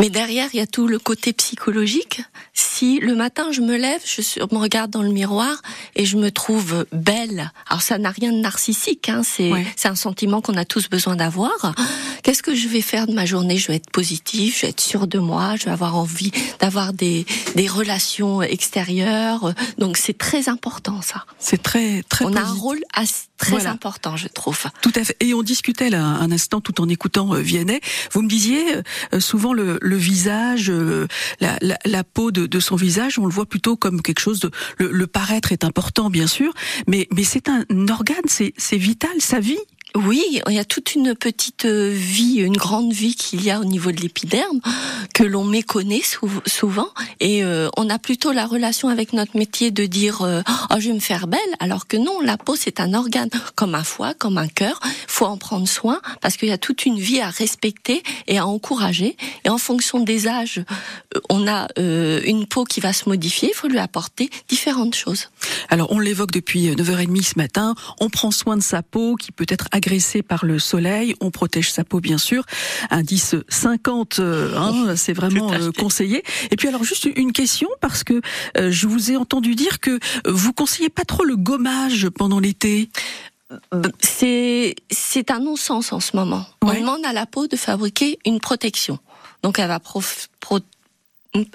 mais 0.00 0.10
derrière 0.10 0.48
il 0.52 0.56
y 0.56 0.60
a 0.60 0.66
tout 0.66 0.88
le 0.88 0.98
côté 0.98 1.32
psychologique. 1.32 2.22
Si 2.54 2.98
le 2.98 3.14
matin 3.14 3.52
je 3.52 3.60
me 3.60 3.76
lève, 3.76 4.00
je 4.04 4.40
me 4.52 4.58
regarde 4.58 4.90
dans 4.90 5.02
le 5.02 5.10
miroir 5.10 5.62
et 5.94 6.04
je 6.04 6.16
me 6.16 6.32
trouve 6.32 6.86
belle. 6.92 7.52
Alors 7.68 7.82
ça 7.82 7.98
n'a 7.98 8.10
rien 8.10 8.32
de 8.32 8.38
narcissique, 8.38 9.08
hein, 9.08 9.22
c'est 9.24 9.52
Ouais. 9.52 9.64
un 9.84 9.94
sentiment 9.94 10.40
qu'on 10.40 10.56
a 10.56 10.64
tous 10.64 10.88
besoin 10.88 11.14
d'avoir. 11.14 11.72
Qu'est-ce 12.24 12.42
que 12.42 12.54
je 12.56 12.66
vais 12.66 12.80
faire 12.82 13.06
de 13.06 13.12
ma 13.12 13.26
journée? 13.26 13.56
Je 13.56 13.68
vais 13.68 13.76
être 13.76 13.90
positive, 13.90 14.54
je 14.56 14.62
vais 14.62 14.70
être 14.70 14.80
sûre 14.80 15.06
de 15.06 15.20
moi, 15.20 15.54
je 15.56 15.66
vais 15.66 15.70
avoir 15.70 15.96
envie 15.96 16.32
d'avoir 16.58 16.92
des 16.92 17.26
des 17.54 17.68
relations 17.68 18.42
extérieures. 18.42 19.54
Donc 19.78 19.96
c'est 19.96 20.18
très 20.18 20.48
important 20.48 21.00
ça. 21.00 21.26
C'est 21.38 21.62
très 21.62 22.02
très 22.08 22.24
On 22.24 22.34
a 22.34 22.40
un 22.40 22.52
rôle 22.52 22.80
assez- 22.92 23.26
très 23.40 23.50
Voilà. 23.52 23.70
important, 23.72 24.16
je 24.16 24.28
trouve. 24.28 24.58
Tout 24.82 24.92
à 24.94 25.02
fait. 25.04 25.16
Et 25.20 25.34
on 25.34 25.42
discutait 25.42 25.90
là 25.90 26.02
un 26.04 26.30
instant 26.30 26.60
tout 26.60 26.80
en 26.80 26.88
écoutant 26.88 27.34
euh, 27.34 27.40
Vianney. 27.40 27.80
Vous 28.12 28.22
me 28.22 28.28
disiez 28.28 28.62
euh, 29.14 29.20
souvent 29.20 29.52
le, 29.52 29.78
le 29.80 29.96
visage, 29.96 30.70
euh, 30.70 31.06
la, 31.40 31.56
la, 31.62 31.78
la 31.84 32.04
peau 32.04 32.30
de, 32.30 32.46
de 32.46 32.60
son 32.60 32.76
visage, 32.76 33.18
on 33.18 33.24
le 33.26 33.32
voit 33.32 33.46
plutôt 33.46 33.76
comme 33.76 34.02
quelque 34.02 34.20
chose 34.20 34.40
de. 34.40 34.50
Le, 34.78 34.90
le 34.92 35.06
paraître 35.06 35.52
est 35.52 35.64
important 35.64 36.10
bien 36.10 36.26
sûr, 36.26 36.52
mais 36.86 37.08
mais 37.14 37.24
c'est 37.24 37.48
un 37.48 37.64
organe, 37.88 38.16
c'est 38.26 38.52
c'est 38.56 38.76
vital, 38.76 39.10
sa 39.20 39.40
vie. 39.40 39.58
Oui, 39.96 40.40
il 40.48 40.54
y 40.54 40.58
a 40.60 40.64
toute 40.64 40.94
une 40.94 41.16
petite 41.16 41.64
euh, 41.64 41.90
vie, 41.92 42.36
une 42.36 42.56
grande 42.56 42.92
vie 42.92 43.16
qu'il 43.16 43.42
y 43.42 43.50
a 43.50 43.58
au 43.58 43.64
niveau 43.64 43.90
de 43.90 44.00
l'épiderme 44.00 44.60
que 45.14 45.24
l'on 45.24 45.42
méconnaît 45.44 46.02
sou- 46.02 46.28
souvent. 46.46 46.88
Et 47.18 47.42
euh, 47.42 47.68
on 47.76 47.90
a 47.90 47.98
plutôt 47.98 48.30
la 48.30 48.46
relation 48.46 48.88
avec 48.88 49.12
notre 49.12 49.36
métier 49.36 49.72
de 49.72 49.86
dire 49.86 50.22
euh, 50.22 50.42
oh 50.70 50.74
je 50.78 50.88
vais 50.88 50.94
me 50.94 51.00
faire 51.00 51.26
belle 51.26 51.40
alors 51.58 51.88
que 51.88 51.96
non, 51.96 52.20
la 52.20 52.36
peau 52.36 52.54
c'est 52.54 52.78
un 52.78 52.94
organe 52.94 53.30
comme 53.56 53.74
un 53.74 53.82
foie, 53.82 54.14
comme 54.14 54.38
un 54.38 54.46
cœur, 54.46 54.78
faut 55.08 55.26
en 55.26 55.36
prendre 55.36 55.66
soin 55.66 56.00
parce 56.20 56.36
qu'il 56.36 56.48
y 56.48 56.52
a 56.52 56.58
toute 56.58 56.86
une 56.86 56.98
vie 56.98 57.20
à 57.20 57.28
respecter 57.28 58.04
et 58.28 58.38
à 58.38 58.46
encourager. 58.46 59.16
Et 59.44 59.48
en 59.48 59.58
fonction 59.58 59.98
des 59.98 60.28
âges, 60.28 60.62
on 61.28 61.48
a 61.48 61.66
une 61.76 62.46
peau 62.46 62.64
qui 62.64 62.78
va 62.80 62.92
se 62.92 63.08
modifier, 63.08 63.50
il 63.52 63.54
faut 63.56 63.66
lui 63.68 63.78
apporter 63.78 64.30
différentes 64.48 64.94
choses. 64.94 65.30
Alors 65.68 65.90
on 65.90 65.98
l'évoque 65.98 66.30
depuis 66.30 66.68
euh, 66.68 66.74
9h30 66.74 67.22
ce 67.24 67.32
matin, 67.36 67.74
on 67.98 68.08
prend 68.08 68.30
soin 68.30 68.56
de 68.56 68.62
sa 68.62 68.82
peau 68.82 69.16
qui 69.16 69.32
peut 69.32 69.46
être 69.48 69.66
agressée 69.80 70.22
par 70.22 70.44
le 70.44 70.58
soleil, 70.58 71.14
on 71.20 71.30
protège 71.30 71.70
sa 71.72 71.84
peau 71.84 72.00
bien 72.00 72.18
sûr, 72.18 72.44
indice 72.90 73.34
50, 73.48 74.18
euh, 74.18 74.54
hein, 74.56 74.94
c'est 74.94 75.14
vraiment 75.14 75.50
euh, 75.54 75.70
conseillé. 75.72 76.22
Et 76.50 76.56
puis 76.56 76.68
alors 76.68 76.84
juste 76.84 77.08
une 77.16 77.32
question 77.32 77.68
parce 77.80 78.04
que 78.04 78.20
euh, 78.58 78.70
je 78.70 78.86
vous 78.86 79.10
ai 79.10 79.16
entendu 79.16 79.54
dire 79.54 79.80
que 79.80 79.98
vous 80.28 80.52
conseillez 80.52 80.90
pas 80.90 81.06
trop 81.06 81.24
le 81.24 81.36
gommage 81.36 82.10
pendant 82.10 82.40
l'été. 82.40 82.90
c'est 84.00 84.76
c'est 84.90 85.30
un 85.30 85.40
non-sens 85.40 85.92
en 85.92 86.00
ce 86.00 86.14
moment. 86.14 86.44
Ouais. 86.62 86.76
On 86.76 86.80
demande 86.80 87.04
à 87.06 87.12
la 87.14 87.24
peau 87.26 87.46
de 87.46 87.56
fabriquer 87.56 88.18
une 88.26 88.38
protection. 88.38 88.98
Donc 89.42 89.58
elle 89.58 89.68
va 89.68 89.80
prof- 89.80 90.28
pro- 90.40 90.60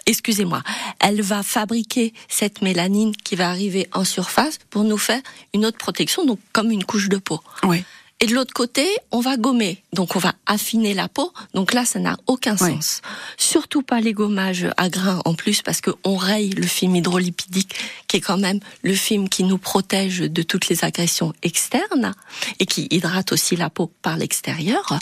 excusez-moi, 0.06 0.62
elle 1.00 1.22
va 1.22 1.44
fabriquer 1.44 2.14
cette 2.28 2.62
mélanine 2.62 3.14
qui 3.16 3.36
va 3.36 3.50
arriver 3.50 3.88
en 3.94 4.04
surface 4.04 4.58
pour 4.70 4.84
nous 4.84 4.98
faire 4.98 5.22
une 5.54 5.66
autre 5.66 5.78
protection, 5.78 6.26
donc 6.26 6.40
comme 6.54 6.72
une 6.72 6.84
couche 6.86 7.10
de 7.10 7.18
peau. 7.18 7.40
Ouais. 7.64 7.84
Et 8.22 8.28
de 8.28 8.34
l'autre 8.34 8.54
côté, 8.54 8.88
on 9.12 9.20
va 9.20 9.36
gommer. 9.36 9.84
Donc 9.92 10.16
on 10.16 10.20
va 10.20 10.34
affiner 10.46 10.94
la 10.94 11.10
peau. 11.10 11.34
Donc 11.54 11.74
là, 11.74 11.84
ça 11.84 12.00
n'a 12.00 12.16
aucun 12.28 12.56
sens. 12.56 13.02
Surtout 13.38 13.82
pas 13.82 14.00
les 14.00 14.14
gommages 14.14 14.68
à 14.78 14.88
grains 14.88 15.22
en 15.26 15.34
plus 15.34 15.62
parce 15.62 15.82
que 15.82 15.92
on 16.06 16.16
raye 16.16 16.52
le 16.52 16.66
film 16.66 16.96
hydrolipidique 16.96 17.76
qui 18.08 18.18
est 18.18 18.22
quand 18.22 18.38
même 18.38 18.62
le 18.84 18.94
film 18.94 19.28
qui 19.28 19.44
nous 19.44 19.58
protège 19.58 20.20
de 20.20 20.42
toutes 20.44 20.70
les 20.70 20.86
agressions 20.86 21.34
externes 21.44 22.14
et 22.60 22.66
qui 22.66 22.88
hydrate 22.90 23.34
aussi 23.34 23.58
la 23.58 23.70
peau 23.70 23.92
par 24.02 24.16
l'extérieur. 24.16 24.98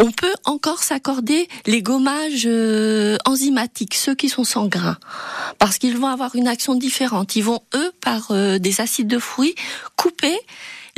On 0.00 0.10
peut 0.10 0.34
encore 0.44 0.82
s'accorder 0.82 1.48
les 1.66 1.82
gommages 1.82 2.46
euh, 2.46 3.16
enzymatiques, 3.26 3.94
ceux 3.94 4.16
qui 4.16 4.28
sont 4.28 4.44
sans 4.44 4.66
grains, 4.66 4.98
parce 5.58 5.78
qu'ils 5.78 5.96
vont 5.96 6.08
avoir 6.08 6.34
une 6.34 6.48
action 6.48 6.74
différente. 6.74 7.36
Ils 7.36 7.44
vont 7.44 7.60
eux 7.74 7.92
par 8.00 8.32
euh, 8.32 8.58
des 8.58 8.80
acides 8.80 9.08
de 9.08 9.20
fruits 9.20 9.54
couper 9.94 10.36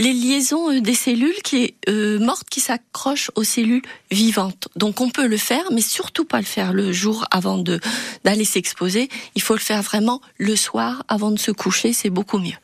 les 0.03 0.13
liaisons 0.13 0.71
euh, 0.71 0.81
des 0.81 0.95
cellules 0.95 1.41
qui 1.45 1.75
euh, 1.89 2.19
mortes 2.19 2.49
qui 2.51 2.61
s'accrochent 2.61 3.31
aux 3.37 3.45
cellules 3.45 3.83
vivantes. 4.11 4.69
Donc 4.75 5.01
on 5.01 5.11
peut 5.11 5.27
le 5.27 5.37
faire, 5.37 5.65
mais 5.71 5.81
surtout 5.81 6.25
pas 6.25 6.39
le 6.39 6.45
faire 6.45 6.73
le 6.73 6.93
jour 6.93 7.25
avant 7.31 7.59
de 7.59 7.79
d'aller 8.25 8.45
s'exposer. 8.45 9.09
Il 9.37 9.43
faut 9.43 9.55
le 9.55 9.61
faire 9.61 9.83
vraiment 9.83 10.21
le 10.39 10.57
soir 10.57 11.05
avant 11.09 11.31
de 11.31 11.39
se 11.39 11.53
coucher, 11.53 11.93
c'est 11.93 12.11
beaucoup 12.11 12.39
mieux. 12.39 12.62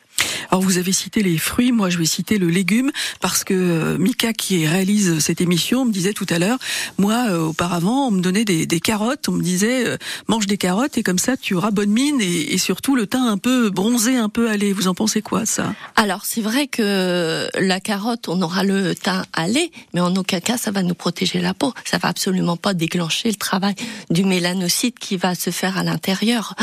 Alors 0.50 0.62
vous 0.62 0.78
avez 0.78 0.92
cité 0.92 1.22
les 1.22 1.36
fruits, 1.36 1.72
moi 1.72 1.90
je 1.90 1.98
vais 1.98 2.06
citer 2.06 2.38
le 2.38 2.48
légume 2.48 2.90
parce 3.20 3.44
que 3.44 3.54
euh, 3.54 3.98
Mika 3.98 4.32
qui 4.32 4.66
réalise 4.66 5.18
cette 5.18 5.40
émission 5.40 5.84
me 5.84 5.92
disait 5.92 6.14
tout 6.14 6.26
à 6.30 6.38
l'heure, 6.38 6.58
moi 6.96 7.26
euh, 7.28 7.40
auparavant 7.48 8.08
on 8.08 8.10
me 8.10 8.20
donnait 8.22 8.44
des, 8.44 8.64
des 8.66 8.80
carottes, 8.80 9.28
on 9.28 9.32
me 9.32 9.42
disait 9.42 9.86
euh, 9.86 9.96
mange 10.26 10.46
des 10.46 10.56
carottes 10.56 10.96
et 10.96 11.02
comme 11.02 11.18
ça 11.18 11.36
tu 11.36 11.54
auras 11.54 11.70
bonne 11.70 11.90
mine 11.90 12.20
et, 12.20 12.54
et 12.54 12.58
surtout 12.58 12.96
le 12.96 13.06
teint 13.06 13.26
un 13.26 13.36
peu 13.36 13.68
bronzé, 13.70 14.16
un 14.16 14.30
peu 14.30 14.48
allé. 14.48 14.72
Vous 14.72 14.88
en 14.88 14.94
pensez 14.94 15.20
quoi 15.20 15.44
ça? 15.44 15.74
Alors 15.96 16.24
c'est 16.24 16.40
vrai 16.40 16.66
que 16.66 17.48
la 17.58 17.80
carotte, 17.80 18.28
on 18.28 18.40
aura 18.40 18.64
le 18.64 18.94
teint 18.94 19.26
allé, 19.34 19.70
mais 19.92 20.00
en 20.00 20.14
aucun 20.16 20.40
cas 20.40 20.56
ça 20.56 20.70
va 20.70 20.82
nous 20.82 20.94
protéger 20.94 21.40
la 21.40 21.52
peau. 21.52 21.74
Ça 21.84 21.98
va 21.98 22.08
absolument 22.08 22.56
pas 22.56 22.72
déclencher 22.72 23.28
le 23.28 23.36
travail 23.36 23.74
du 24.10 24.24
mélanocyte 24.24 24.98
qui 24.98 25.18
va 25.18 25.34
se 25.34 25.50
faire 25.50 25.76
à 25.76 25.82
l'intérieur. 25.82 26.54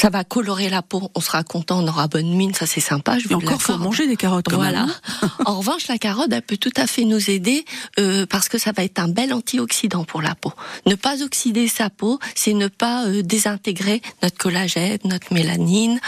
Ça 0.00 0.10
va 0.10 0.22
colorer 0.22 0.68
la 0.68 0.80
peau, 0.82 1.10
on 1.16 1.20
sera 1.20 1.42
content, 1.42 1.82
on 1.82 1.88
aura 1.88 2.06
bonne 2.06 2.28
mine, 2.32 2.54
ça 2.54 2.66
c'est 2.66 2.80
sympa. 2.80 3.18
Je 3.18 3.24
Et 3.24 3.34
vous 3.34 3.40
encore 3.40 3.60
faut 3.60 3.76
manger 3.78 4.06
des 4.06 4.14
carottes 4.16 4.46
quand 4.48 4.54
Voilà. 4.54 4.82
même. 4.86 4.94
hein. 5.22 5.30
en 5.44 5.58
revanche, 5.58 5.88
la 5.88 5.98
carotte, 5.98 6.28
elle 6.30 6.42
peut 6.42 6.56
tout 6.56 6.70
à 6.76 6.86
fait 6.86 7.02
nous 7.04 7.30
aider 7.30 7.64
euh, 7.98 8.24
parce 8.24 8.48
que 8.48 8.58
ça 8.58 8.70
va 8.70 8.84
être 8.84 9.00
un 9.00 9.08
bel 9.08 9.32
antioxydant 9.32 10.04
pour 10.04 10.22
la 10.22 10.36
peau. 10.36 10.52
Ne 10.86 10.94
pas 10.94 11.20
oxyder 11.24 11.66
sa 11.66 11.90
peau, 11.90 12.20
c'est 12.36 12.52
ne 12.54 12.68
pas 12.68 13.06
euh, 13.06 13.22
désintégrer 13.22 14.00
notre 14.22 14.38
collagène, 14.38 14.98
notre 15.04 15.32
mélanine, 15.34 15.98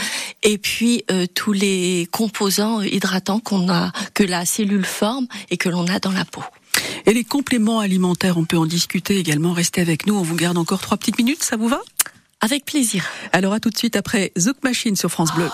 et 0.45 0.57
puis 0.59 1.03
euh, 1.11 1.27
tous 1.35 1.53
les 1.53 2.07
composants 2.13 2.83
hydratants 2.83 3.41
qu'on 3.41 3.69
a, 3.69 3.91
que 4.15 4.23
la 4.23 4.45
cellule 4.47 4.85
forme 4.85 5.27
et 5.51 5.57
que 5.57 5.69
l'on 5.69 5.89
a 5.89 5.99
dans 5.99 6.13
la 6.13 6.25
peau. 6.25 6.45
Et 7.07 7.13
les 7.13 7.25
compléments 7.25 7.81
alimentaires, 7.81 8.39
on 8.39 8.45
peut 8.45 8.57
en 8.57 8.67
discuter 8.67 9.19
également. 9.19 9.53
Restez 9.53 9.81
avec 9.81 10.07
nous, 10.07 10.15
on 10.15 10.23
vous 10.23 10.37
garde 10.37 10.59
encore 10.59 10.81
trois 10.81 10.97
petites 10.97 11.19
minutes, 11.19 11.43
ça 11.43 11.57
vous 11.57 11.67
va? 11.67 11.81
Avec 12.43 12.65
plaisir. 12.65 13.05
Alors 13.33 13.53
à 13.53 13.61
tout 13.61 13.69
de 13.69 13.77
suite 13.77 13.97
après 13.97 14.33
Zouk 14.39 14.57
Machine 14.63 14.97
sur 14.97 15.11
France 15.11 15.35
Bleu. 15.35 15.49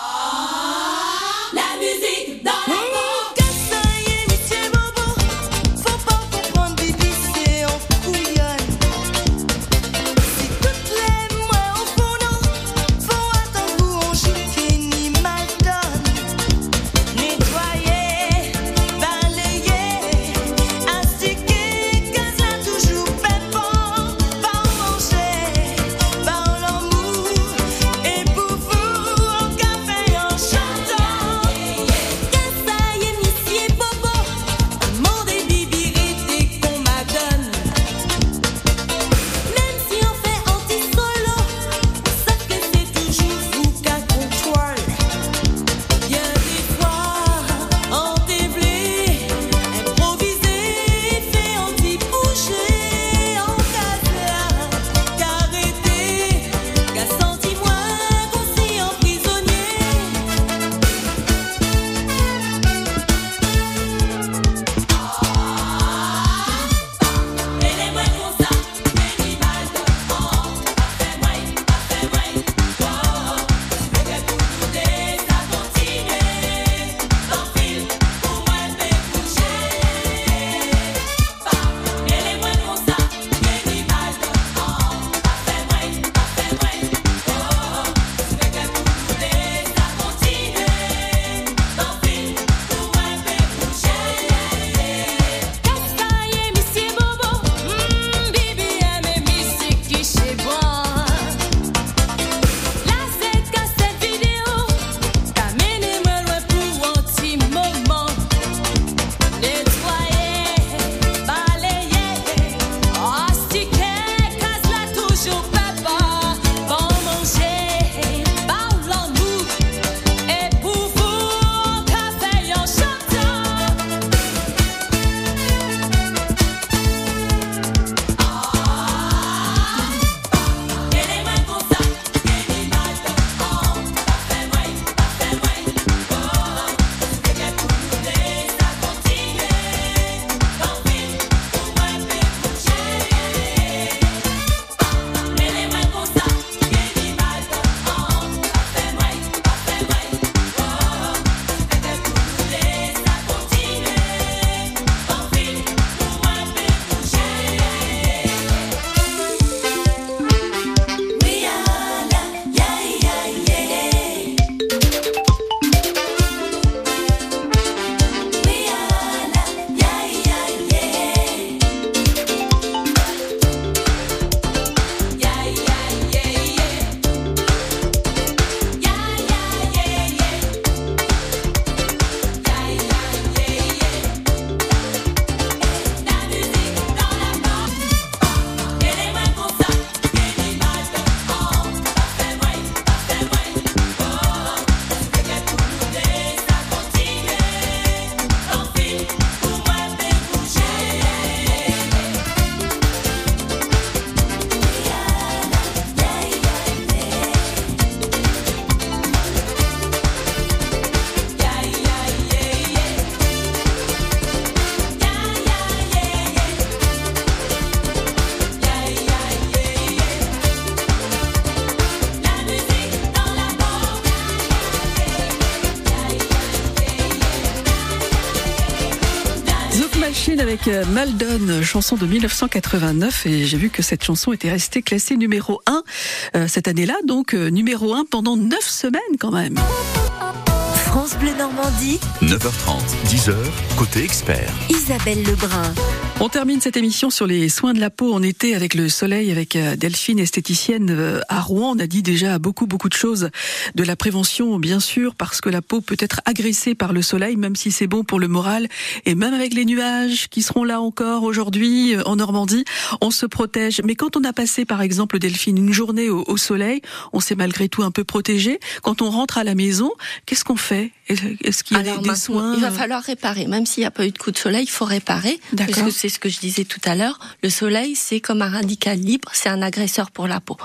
Avec 230.67 230.87
euh, 230.87 230.91
Maldon, 230.91 231.61
chanson 231.63 231.95
de 231.95 232.05
1989 232.05 233.25
et 233.25 233.45
j'ai 233.45 233.57
vu 233.57 233.69
que 233.69 233.81
cette 233.81 234.03
chanson 234.03 234.33
était 234.33 234.49
restée 234.49 234.81
classée 234.81 235.15
numéro 235.15 235.61
1 235.65 236.47
cette 236.47 236.67
année-là, 236.67 236.95
donc 237.05 237.33
euh, 237.33 237.49
numéro 237.49 237.93
1 237.93 238.05
pendant 238.05 238.37
9 238.37 238.59
semaines 238.61 239.01
quand 239.19 239.31
même. 239.31 239.55
France 239.57 240.85
France 240.85 241.17
Bleu 241.19 241.31
Normandie, 241.37 241.99
9h30, 242.21 242.81
10h, 243.07 243.35
côté 243.77 244.03
expert. 244.03 244.51
Isabelle 244.69 245.23
Lebrun. 245.23 245.73
On 246.19 246.29
termine 246.29 246.59
cette 246.59 246.77
émission 246.77 247.11
sur 247.11 247.27
les 247.27 247.47
soins 247.47 247.73
de 247.73 247.79
la 247.79 247.91
peau 247.91 248.11
en 248.11 248.23
été 248.23 248.55
avec 248.55 248.73
le 248.73 248.89
soleil, 248.89 249.31
avec 249.31 249.55
euh, 249.55 249.75
Delphine, 249.75 250.17
esthéticienne 250.17 250.89
euh, 250.89 251.21
à 251.29 251.41
Rouen. 251.41 251.75
On 251.75 251.79
a 251.79 251.85
dit 251.85 252.01
déjà 252.01 252.39
beaucoup, 252.39 252.65
beaucoup 252.65 252.89
de 252.89 252.95
choses 252.95 253.29
de 253.75 253.83
la 253.83 253.95
prévention, 253.95 254.57
bien 254.57 254.79
sûr, 254.79 255.13
parce 255.13 255.41
que 255.41 255.49
la 255.49 255.61
peau 255.61 255.79
peut 255.79 255.95
être 255.99 256.21
agressée 256.25 256.73
par 256.73 256.91
le 256.91 257.03
soleil, 257.03 257.35
même 257.35 257.55
si 257.55 257.71
c'est 257.71 257.85
bon 257.85 258.03
pour 258.03 258.19
le 258.19 258.27
moral. 258.27 258.67
Et 259.05 259.13
même 259.13 259.35
avec 259.35 259.53
les 259.53 259.63
nuages 259.63 260.27
qui 260.29 260.41
seront 260.41 260.63
là 260.63 260.81
encore 260.81 261.21
aujourd'hui 261.21 261.95
euh, 261.95 262.01
en 262.05 262.15
Normandie, 262.15 262.65
on 262.99 263.11
se 263.11 263.27
protège. 263.27 263.81
Mais 263.85 263.93
quand 263.93 264.17
on 264.17 264.23
a 264.23 264.33
passé, 264.33 264.65
par 264.65 264.81
exemple, 264.81 265.19
Delphine, 265.19 265.57
une 265.59 265.71
journée 265.71 266.09
au, 266.09 266.23
au 266.27 266.37
soleil, 266.37 266.81
on 267.13 267.19
s'est 267.19 267.35
malgré 267.35 267.69
tout 267.69 267.83
un 267.83 267.91
peu 267.91 268.03
protégé. 268.03 268.59
Quand 268.81 269.03
on 269.03 269.11
rentre 269.11 269.37
à 269.37 269.43
la 269.43 269.53
maison, 269.53 269.91
qu'est-ce 270.25 270.43
qu'on 270.43 270.57
fait? 270.57 270.91
Est-ce 271.09 271.63
qu'il 271.63 271.77
y 271.77 271.79
a 271.79 271.83
Alors 271.83 272.01
des 272.01 272.15
soins 272.15 272.53
il 272.55 272.61
va 272.61 272.71
falloir 272.71 273.01
réparer. 273.01 273.47
Même 273.47 273.65
s'il 273.65 273.81
n'y 273.81 273.87
a 273.87 273.91
pas 273.91 274.05
eu 274.05 274.11
de 274.11 274.17
coup 274.17 274.31
de 274.31 274.37
soleil, 274.37 274.63
il 274.63 274.69
faut 274.69 274.85
réparer. 274.85 275.39
D'accord. 275.53 275.75
Parce 275.75 275.87
que 275.87 275.91
c'est 275.91 276.09
ce 276.09 276.19
que 276.19 276.29
je 276.29 276.39
disais 276.39 276.65
tout 276.65 276.81
à 276.85 276.95
l'heure. 276.95 277.19
Le 277.43 277.49
soleil, 277.49 277.95
c'est 277.95 278.19
comme 278.19 278.41
un 278.41 278.49
radical 278.49 278.97
libre, 278.97 279.29
c'est 279.33 279.49
un 279.49 279.61
agresseur 279.61 280.11
pour 280.11 280.27
la 280.27 280.39
peau. 280.39 280.57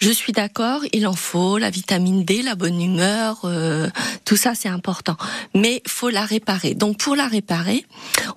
Je 0.00 0.10
suis 0.10 0.32
d'accord, 0.32 0.80
il 0.94 1.06
en 1.06 1.14
faut, 1.14 1.58
la 1.58 1.68
vitamine 1.68 2.24
D, 2.24 2.40
la 2.40 2.54
bonne 2.54 2.80
humeur, 2.80 3.40
euh, 3.44 3.90
tout 4.24 4.36
ça 4.36 4.54
c'est 4.54 4.68
important. 4.68 5.16
Mais 5.54 5.82
faut 5.86 6.08
la 6.08 6.24
réparer. 6.24 6.74
Donc 6.74 6.96
pour 6.96 7.16
la 7.16 7.28
réparer, 7.28 7.84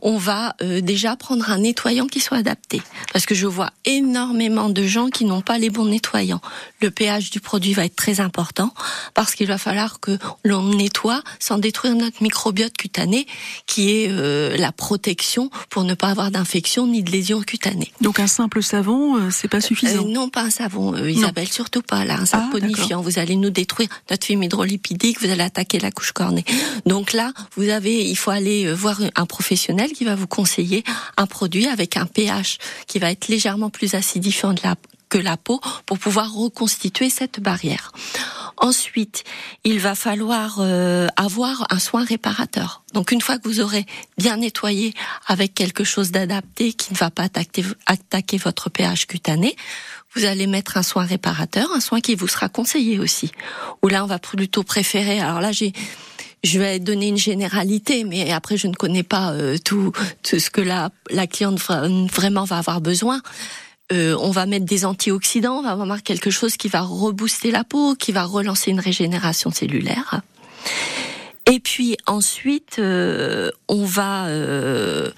on 0.02 0.18
va 0.18 0.56
euh, 0.62 0.82
déjà 0.82 1.16
prendre 1.16 1.50
un 1.50 1.60
nettoyant 1.60 2.08
qui 2.08 2.20
soit 2.20 2.38
adapté. 2.38 2.82
Parce 3.14 3.26
que 3.26 3.34
je 3.34 3.48
vois 3.48 3.72
énormément 3.86 4.70
de 4.70 4.84
gens 4.84 5.08
qui 5.08 5.24
n'ont 5.24 5.42
pas 5.42 5.58
les 5.58 5.70
bons 5.70 5.86
nettoyants. 5.86 6.42
Le 6.82 6.92
pH 6.92 7.30
du 7.30 7.40
produit 7.40 7.74
va 7.74 7.86
être 7.86 7.96
très 7.96 8.20
important 8.20 8.74
parce 9.14 9.34
qu'il 9.34 9.48
va 9.48 9.58
falloir 9.58 10.02
que 10.02 10.18
l'on 10.44 10.64
nettoie 10.64 11.24
sans 11.40 11.60
détruire 11.60 11.96
notre 11.96 12.22
microbiote 12.22 12.76
cutané 12.76 13.26
qui 13.68 13.92
est 13.92 14.10
euh, 14.12 14.58
la 14.58 14.74
protection 14.74 15.50
pour 15.70 15.86
ne 15.86 15.94
pas 15.94 16.10
avoir 16.10 16.30
d'infection 16.30 16.88
ni 16.88 17.04
de 17.04 17.12
lésions 17.12 17.42
cutanées. 17.42 17.94
Donc 18.02 18.20
un 18.20 18.28
simple 18.28 18.62
savon, 18.62 19.16
euh, 19.16 19.30
c'est 19.32 19.48
pas 19.48 19.62
suffisant. 19.62 20.04
Euh, 20.04 20.12
non, 20.12 20.28
pas 20.28 20.42
un 20.42 20.50
savon, 20.50 20.94
euh, 20.96 21.10
Isabelle, 21.10 21.48
surtout 21.54 21.82
pas 21.82 22.04
là, 22.06 22.16
un 22.20 22.26
savon 22.26 22.50
Ah, 22.50 22.60
bonifiant. 22.60 23.02
Vous 23.02 23.20
allez 23.20 23.36
nous 23.36 23.50
détruire 23.52 23.90
notre 24.10 24.26
film 24.26 24.44
hydrolipidique, 24.44 25.22
vous 25.22 25.30
allez 25.30 25.44
attaquer 25.44 25.80
la 25.80 25.92
couche 25.92 26.12
cornée. 26.12 26.44
Donc 26.86 27.14
là, 27.14 27.32
vous 27.56 27.70
avez, 27.70 28.10
il 28.10 28.16
faut 28.18 28.32
aller 28.32 28.66
euh, 28.66 28.74
voir 28.74 29.00
un 29.16 29.26
professionnel 29.26 29.92
qui 29.94 30.04
va 30.04 30.16
vous 30.16 30.28
conseiller 30.28 30.84
un 31.18 31.28
produit 31.28 31.68
avec 31.68 31.96
un 31.98 32.06
pH 32.08 32.58
qui 32.88 33.00
va 33.00 33.12
être 33.12 33.28
légèrement 33.28 33.70
plus 33.70 33.94
acidifiant 33.96 34.54
de 34.54 34.62
la- 34.64 34.76
que 35.10 35.18
la 35.20 35.38
peau 35.38 35.62
pour 35.86 36.00
pouvoir 36.00 36.34
reconstituer 36.34 37.10
cette 37.12 37.40
barrière. 37.40 37.92
Ensuite, 38.58 39.24
il 39.64 39.80
va 39.80 39.94
falloir 39.96 40.58
euh, 40.60 41.08
avoir 41.16 41.68
un 41.70 41.80
soin 41.80 42.04
réparateur. 42.04 42.84
Donc 42.94 43.12
une 43.12 43.22
fois 43.22 43.38
que 43.38 43.48
vous 43.48 43.60
aurez 43.62 43.86
bien 44.18 44.38
nettoyé 44.38 44.94
avec 45.28 45.54
quelque 45.54 45.84
chose 45.84 46.12
d'adapté 46.12 46.74
qui 46.74 46.94
ne 46.94 46.98
va 46.98 47.10
pas 47.12 47.24
attaquer, 47.24 47.64
attaquer 47.86 48.38
votre 48.38 48.70
pH 48.70 49.06
cutané, 49.08 49.56
vous 50.16 50.26
allez 50.26 50.48
mettre 50.48 50.78
un 50.78 50.84
soin 50.84 51.06
réparateur, 51.06 51.70
un 51.74 51.80
soin 51.80 52.02
qui 52.02 52.16
vous 52.16 52.28
sera 52.28 52.50
conseillé 52.50 53.00
aussi. 53.00 53.32
Ou 53.82 53.88
là, 53.88 54.04
on 54.04 54.08
va 54.08 54.20
plutôt 54.20 54.64
préférer. 54.64 55.20
Alors 55.20 55.42
là, 55.42 55.52
j'ai 55.52 55.74
je 56.44 56.60
vais 56.60 56.80
donner 56.80 57.08
une 57.08 57.18
généralité, 57.18 58.04
mais 58.04 58.30
après 58.32 58.58
je 58.58 58.68
ne 58.68 58.74
connais 58.74 59.04
pas 59.04 59.32
euh, 59.32 59.58
tout, 59.58 59.94
tout 60.24 60.40
ce 60.40 60.50
que 60.50 60.60
la, 60.60 60.90
la 61.10 61.26
cliente 61.26 61.58
vra- 61.58 62.12
vraiment 62.12 62.44
va 62.44 62.58
avoir 62.58 62.82
besoin. 62.82 63.22
Euh, 63.94 64.18
on 64.20 64.32
va 64.32 64.46
mettre 64.46 64.66
des 64.66 64.84
antioxydants, 64.84 65.60
on 65.60 65.62
va 65.64 65.72
avoir 65.72 66.04
quelque 66.04 66.32
chose 66.32 66.58
qui 66.58 66.68
va 66.68 66.82
rebooster 66.82 67.50
la 67.52 67.64
peau, 67.64 67.96
qui 67.96 68.12
va 68.12 68.26
relancer 68.26 68.72
une 68.72 68.82
régénération 68.82 69.52
cellulaire. 69.52 70.22
Et 71.46 71.60
puis 71.60 71.98
ensuite, 72.08 72.78
euh, 72.80 73.52
on 73.70 73.86
va, 73.86 74.26
euh, 74.28 75.12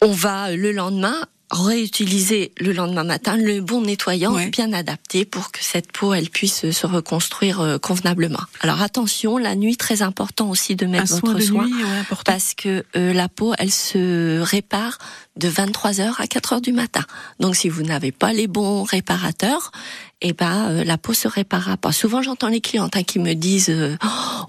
on 0.00 0.12
va 0.12 0.52
le 0.52 0.72
lendemain 0.72 1.16
réutiliser 1.50 2.52
le 2.58 2.72
lendemain 2.72 3.04
matin 3.04 3.36
le 3.36 3.60
bon 3.60 3.80
nettoyant 3.82 4.34
Ouais. 4.34 4.48
bien 4.48 4.72
adapté 4.72 5.24
pour 5.24 5.52
que 5.52 5.60
cette 5.62 5.92
peau 5.92 6.12
elle 6.12 6.28
puisse 6.30 6.70
se 6.70 6.86
reconstruire 6.86 7.60
euh, 7.60 7.78
convenablement. 7.78 8.40
Alors 8.60 8.82
attention, 8.82 9.38
la 9.38 9.54
nuit 9.54 9.76
très 9.76 10.02
important 10.02 10.50
aussi 10.50 10.74
de 10.76 10.86
mettre 10.86 11.08
soin 11.08 11.32
votre 11.32 11.40
soin 11.40 11.66
nuit, 11.66 11.74
ouais, 11.84 12.02
parce 12.24 12.54
que 12.54 12.84
euh, 12.96 13.12
la 13.12 13.28
peau 13.28 13.54
elle 13.58 13.70
se 13.70 14.40
répare 14.40 14.98
de 15.36 15.48
23h 15.48 16.14
à 16.18 16.24
4h 16.24 16.60
du 16.62 16.72
matin. 16.72 17.04
Donc 17.40 17.54
si 17.56 17.68
vous 17.68 17.82
n'avez 17.82 18.10
pas 18.12 18.32
les 18.32 18.46
bons 18.48 18.82
réparateurs, 18.84 19.70
eh 20.22 20.32
ben 20.32 20.70
euh, 20.70 20.84
la 20.84 20.96
peau 20.96 21.12
se 21.12 21.28
réparera 21.28 21.76
pas. 21.76 21.92
Souvent 21.92 22.22
j'entends 22.22 22.48
les 22.48 22.62
clientes 22.62 22.96
hein, 22.96 23.02
qui 23.02 23.18
me 23.18 23.34
disent 23.34 23.68
euh, 23.68 23.96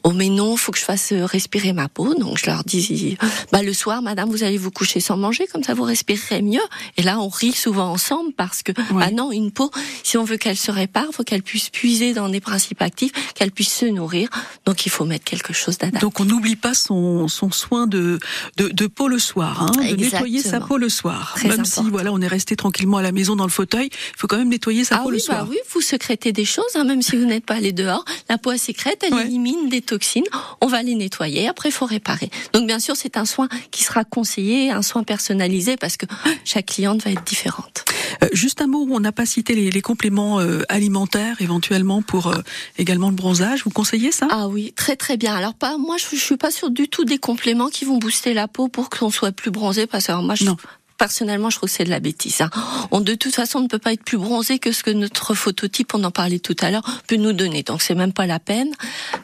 oh 0.04 0.12
mais 0.14 0.30
non, 0.30 0.56
faut 0.56 0.72
que 0.72 0.78
je 0.78 0.84
fasse 0.86 1.12
euh, 1.12 1.26
respirer 1.26 1.74
ma 1.74 1.90
peau. 1.90 2.14
Donc 2.16 2.38
je 2.38 2.46
leur 2.46 2.64
dis 2.64 3.18
bah 3.52 3.62
le 3.64 3.74
soir 3.74 4.02
madame, 4.02 4.30
vous 4.30 4.44
allez 4.44 4.58
vous 4.58 4.72
coucher 4.72 5.02
sans 5.02 5.18
manger 5.18 5.46
comme 5.52 5.64
ça 5.64 5.74
vous 5.74 5.84
respirerez 5.84 6.42
mieux. 6.42 6.62
Et 6.96 7.04
là 7.04 7.20
on 7.20 7.28
rit 7.28 7.52
souvent 7.52 7.92
ensemble 7.92 8.32
parce 8.34 8.64
que 8.64 8.72
Ouais. 8.94 9.06
bah 9.08 9.12
non, 9.12 9.32
une 9.32 9.52
peau 9.52 9.70
si 10.04 10.18
on 10.18 10.24
veut 10.24 10.38
qu'elle 10.38 10.56
se 10.56 10.72
répare, 10.72 11.08
faut 11.12 11.24
qu'elle 11.24 11.44
puisse 11.44 11.70
puiser 11.70 12.14
dans 12.14 12.30
des 12.30 12.40
principes 12.40 12.82
actifs, 12.82 13.12
qu'elle 13.36 13.52
puisse 13.52 13.74
se 13.74 13.86
nourrir. 13.86 14.30
Donc 14.66 14.86
il 14.86 14.90
faut 14.90 15.04
mettre 15.04 15.26
quelque 15.26 15.52
chose 15.52 15.78
d'adapté. 15.78 16.00
Donc 16.00 16.20
on 16.22 16.26
n'oublie 16.26 16.56
pas 16.56 16.74
son, 16.76 17.28
son 17.28 17.52
soin 17.52 17.88
de, 17.88 18.20
de, 18.56 18.70
de 18.70 18.88
peau 18.88 19.10
le 19.10 19.20
soir, 19.20 19.64
hein, 19.64 19.72
de 19.76 19.96
nettoyer 19.98 20.42
sa 20.42 20.62
peau 20.62 20.78
le 20.78 20.88
soir. 20.90 21.34
Très 21.36 21.50
même 21.50 21.66
si 21.66 21.82
voilà 21.90 22.14
on 22.14 22.22
est 22.22 22.28
resté 22.28 22.56
tranquillement 22.56 22.98
à 22.98 23.02
la 23.02 23.12
maison 23.12 23.36
dans 23.36 23.44
le 23.46 23.50
fauteuil, 23.52 23.90
il 23.92 24.18
faut 24.18 24.28
quand 24.28 24.38
même 24.38 24.50
nettoyer 24.50 24.86
sa 24.86 24.98
Ah 24.98 25.00
peau 25.00 25.10
oui, 25.10 25.16
le 25.18 25.18
bah 25.28 25.36
soir. 25.40 25.48
oui, 25.50 25.58
vous 25.72 25.82
sécrétez 25.82 26.32
des 26.32 26.46
choses, 26.46 26.66
hein, 26.76 26.84
même 26.84 27.02
si 27.02 27.16
vous 27.16 27.26
n'êtes 27.26 27.46
pas 27.46 27.56
allé 27.56 27.72
dehors. 27.72 28.06
La 28.30 28.38
peau 28.38 28.52
elle 28.52 28.60
sécrète, 28.60 29.04
elle 29.06 29.14
Ouais. 29.14 29.26
élimine 29.26 29.70
des 29.70 29.82
toxines. 29.82 30.24
On 30.62 30.68
va 30.68 30.84
les 30.84 30.96
nettoyer. 30.96 31.48
Après, 31.48 31.70
il 31.70 31.72
faut 31.72 31.86
réparer. 31.86 32.30
Donc, 32.54 32.68
bien 32.68 32.80
sûr, 32.80 32.96
c'est 32.96 33.18
un 33.18 33.26
soin 33.26 33.48
qui 33.72 33.84
sera 33.84 34.04
conseillé, 34.04 34.72
un 34.72 34.82
soin 34.82 35.04
personnalisé, 35.04 35.78
parce 35.78 35.98
que 35.98 36.06
chaque 36.46 36.68
cliente 36.68 37.04
va 37.04 37.12
être 37.12 37.24
différente. 37.24 37.86
Euh, 38.24 38.28
juste 38.34 38.62
un 38.62 38.68
mot 38.68 38.84
où 38.88 38.96
on 38.96 39.00
n'a 39.00 39.12
pas 39.12 39.26
cité 39.26 39.56
les, 39.56 39.70
les 39.72 39.82
compléments 39.82 40.40
euh, 40.40 40.62
alimentaires 40.70 41.36
éventuellement 41.42 42.02
pour 42.02 42.28
euh, 42.28 42.38
également 42.78 43.10
le 43.10 43.16
bronzage. 43.16 43.64
Vous 43.64 43.70
conseillez 43.70 44.12
ça? 44.12 44.28
Ah 44.32 44.48
oui, 44.48 44.74
très 44.76 44.96
très 44.96 45.18
bien. 45.18 45.36
Alors 45.36 45.54
pas, 45.54 45.78
moi, 45.78 45.98
je, 45.98 46.16
je 46.16 46.22
suis 46.22 46.38
pas 46.38 46.52
sûre 46.52 46.70
du 46.70 46.88
tout 46.88 47.04
des 47.06 47.18
compléments 47.18 47.68
qui 47.70 47.86
vont 47.86 47.98
booster 47.98 48.34
la 48.34 48.48
peau 48.48 48.68
pour 48.68 48.90
qu'on 48.90 49.10
soit 49.10 49.32
plus 49.32 49.52
bronzé, 49.52 49.88
parce 49.88 50.08
que 50.08 50.12
alors, 50.12 50.24
moi, 50.24 50.36
je, 50.36 50.46
Non. 50.46 50.58
Personnellement, 50.98 51.50
je 51.50 51.58
trouve 51.58 51.70
que 51.70 51.76
c'est 51.76 51.84
de 51.84 51.90
la 51.90 52.00
bêtise. 52.00 52.42
Hein. 52.42 52.50
On, 52.92 53.02
de 53.02 53.16
toute 53.16 53.36
façon, 53.36 53.60
on 53.60 53.64
ne 53.64 53.68
peut 53.68 53.80
pas 53.80 53.94
être 53.94 54.04
plus 54.04 54.18
bronzé 54.18 54.60
que 54.60 54.72
ce 54.72 54.84
que 54.84 54.92
notre 54.92 55.34
phototype, 55.34 55.94
on 55.94 56.04
en 56.04 56.12
parlait 56.12 56.40
tout 56.40 56.56
à 56.60 56.72
l'heure, 56.72 56.84
peut 57.08 57.16
nous 57.16 57.34
donner. 57.34 57.64
Donc, 57.64 57.82
c'est 57.82 57.96
même 57.96 58.14
pas 58.14 58.26
la 58.26 58.40
peine. 58.40 58.72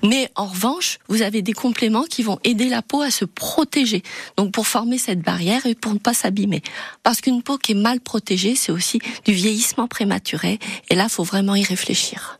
Mais 0.03 0.31
en 0.35 0.45
revanche, 0.45 0.99
vous 1.07 1.21
avez 1.21 1.41
des 1.41 1.53
compléments 1.53 2.03
qui 2.03 2.23
vont 2.23 2.39
aider 2.43 2.69
la 2.69 2.81
peau 2.81 3.01
à 3.01 3.11
se 3.11 3.25
protéger. 3.25 4.03
Donc, 4.37 4.51
pour 4.51 4.67
former 4.67 4.97
cette 4.97 5.21
barrière 5.21 5.65
et 5.65 5.75
pour 5.75 5.93
ne 5.93 5.99
pas 5.99 6.13
s'abîmer. 6.13 6.61
Parce 7.03 7.21
qu'une 7.21 7.43
peau 7.43 7.57
qui 7.57 7.73
est 7.73 7.75
mal 7.75 7.99
protégée, 7.99 8.55
c'est 8.55 8.71
aussi 8.71 8.99
du 9.25 9.33
vieillissement 9.33 9.87
prématuré. 9.87 10.59
Et 10.89 10.95
là, 10.95 11.09
faut 11.09 11.23
vraiment 11.23 11.55
y 11.55 11.63
réfléchir. 11.63 12.39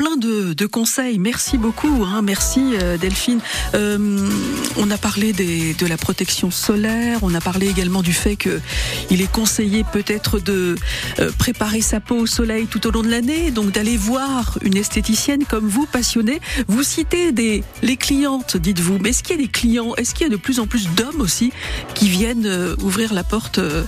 Plein 0.00 0.16
de, 0.16 0.54
de 0.54 0.64
conseils. 0.64 1.18
Merci 1.18 1.58
beaucoup, 1.58 2.04
hein, 2.06 2.22
merci 2.22 2.72
euh, 2.80 2.96
Delphine. 2.96 3.40
Euh, 3.74 4.30
on 4.78 4.90
a 4.90 4.96
parlé 4.96 5.34
des, 5.34 5.74
de 5.74 5.84
la 5.86 5.98
protection 5.98 6.50
solaire, 6.50 7.18
on 7.20 7.34
a 7.34 7.40
parlé 7.42 7.68
également 7.68 8.00
du 8.00 8.14
fait 8.14 8.36
que 8.36 8.62
il 9.10 9.20
est 9.20 9.30
conseillé 9.30 9.84
peut-être 9.92 10.38
de 10.40 10.74
euh, 11.18 11.30
préparer 11.36 11.82
sa 11.82 12.00
peau 12.00 12.14
au 12.16 12.24
soleil 12.26 12.66
tout 12.66 12.86
au 12.86 12.90
long 12.90 13.02
de 13.02 13.10
l'année, 13.10 13.50
donc 13.50 13.72
d'aller 13.72 13.98
voir 13.98 14.56
une 14.62 14.78
esthéticienne 14.78 15.44
comme 15.44 15.68
vous, 15.68 15.84
passionnée. 15.84 16.40
Vous 16.66 16.82
citez 16.82 17.30
des 17.32 17.62
les 17.82 17.98
clientes, 17.98 18.56
dites-vous, 18.56 18.96
mais 19.02 19.10
est-ce 19.10 19.22
qu'il 19.22 19.36
y 19.36 19.38
a 19.38 19.42
des 19.42 19.50
clients, 19.52 19.94
est-ce 19.98 20.14
qu'il 20.14 20.26
y 20.26 20.30
a 20.30 20.32
de 20.32 20.40
plus 20.40 20.60
en 20.60 20.66
plus 20.66 20.88
d'hommes 20.96 21.20
aussi 21.20 21.52
qui 21.94 22.08
viennent 22.08 22.50
ouvrir 22.82 23.12
la 23.12 23.22
porte 23.22 23.60
d'un 23.60 23.84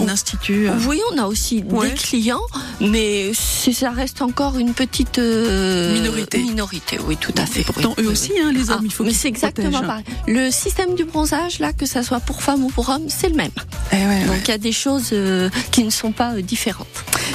On- 0.00 0.08
institut 0.08 0.66
Oui, 0.88 0.98
on 1.12 1.18
a 1.18 1.26
aussi 1.26 1.62
Ouais. 1.70 1.90
des 1.90 1.94
clients, 1.94 2.42
mais 2.80 3.30
ça 3.34 3.90
reste 3.92 4.20
encore 4.20 4.58
une 4.58 4.74
petite 4.74 5.20
euh, 5.44 5.92
Minorité. 5.94 6.38
Minorité, 6.38 6.98
oui, 7.06 7.16
tout 7.20 7.34
à 7.38 7.46
fait. 7.46 7.60
Et 7.60 7.64
pourtant, 7.64 7.94
oui, 7.98 8.04
eux 8.04 8.06
oui, 8.08 8.12
aussi, 8.12 8.32
oui. 8.34 8.40
hein, 8.44 8.52
les 8.52 8.70
hommes, 8.70 8.78
Ah, 8.80 8.84
il 8.84 8.92
faut 8.92 9.04
mais 9.04 9.12
c'est 9.12 9.28
exactement 9.28 9.80
pareil. 9.82 10.04
Le 10.26 10.50
système 10.50 10.94
du 10.94 11.04
bronzage, 11.04 11.58
là, 11.60 11.72
que 11.72 11.86
ça 11.86 12.02
soit 12.02 12.20
pour 12.20 12.42
femmes 12.42 12.64
ou 12.64 12.68
pour 12.68 12.88
hommes, 12.88 13.06
c'est 13.08 13.28
le 13.28 13.34
même. 13.36 13.50
Eh 13.92 13.96
ouais. 13.96 14.24
Donc 14.26 14.38
il 14.44 14.48
y 14.48 14.54
a 14.54 14.58
des 14.58 14.72
choses 14.72 15.10
euh, 15.12 15.48
qui 15.70 15.84
ne 15.84 15.90
sont 15.90 16.12
pas 16.12 16.34
euh, 16.34 16.42
différentes. 16.42 16.86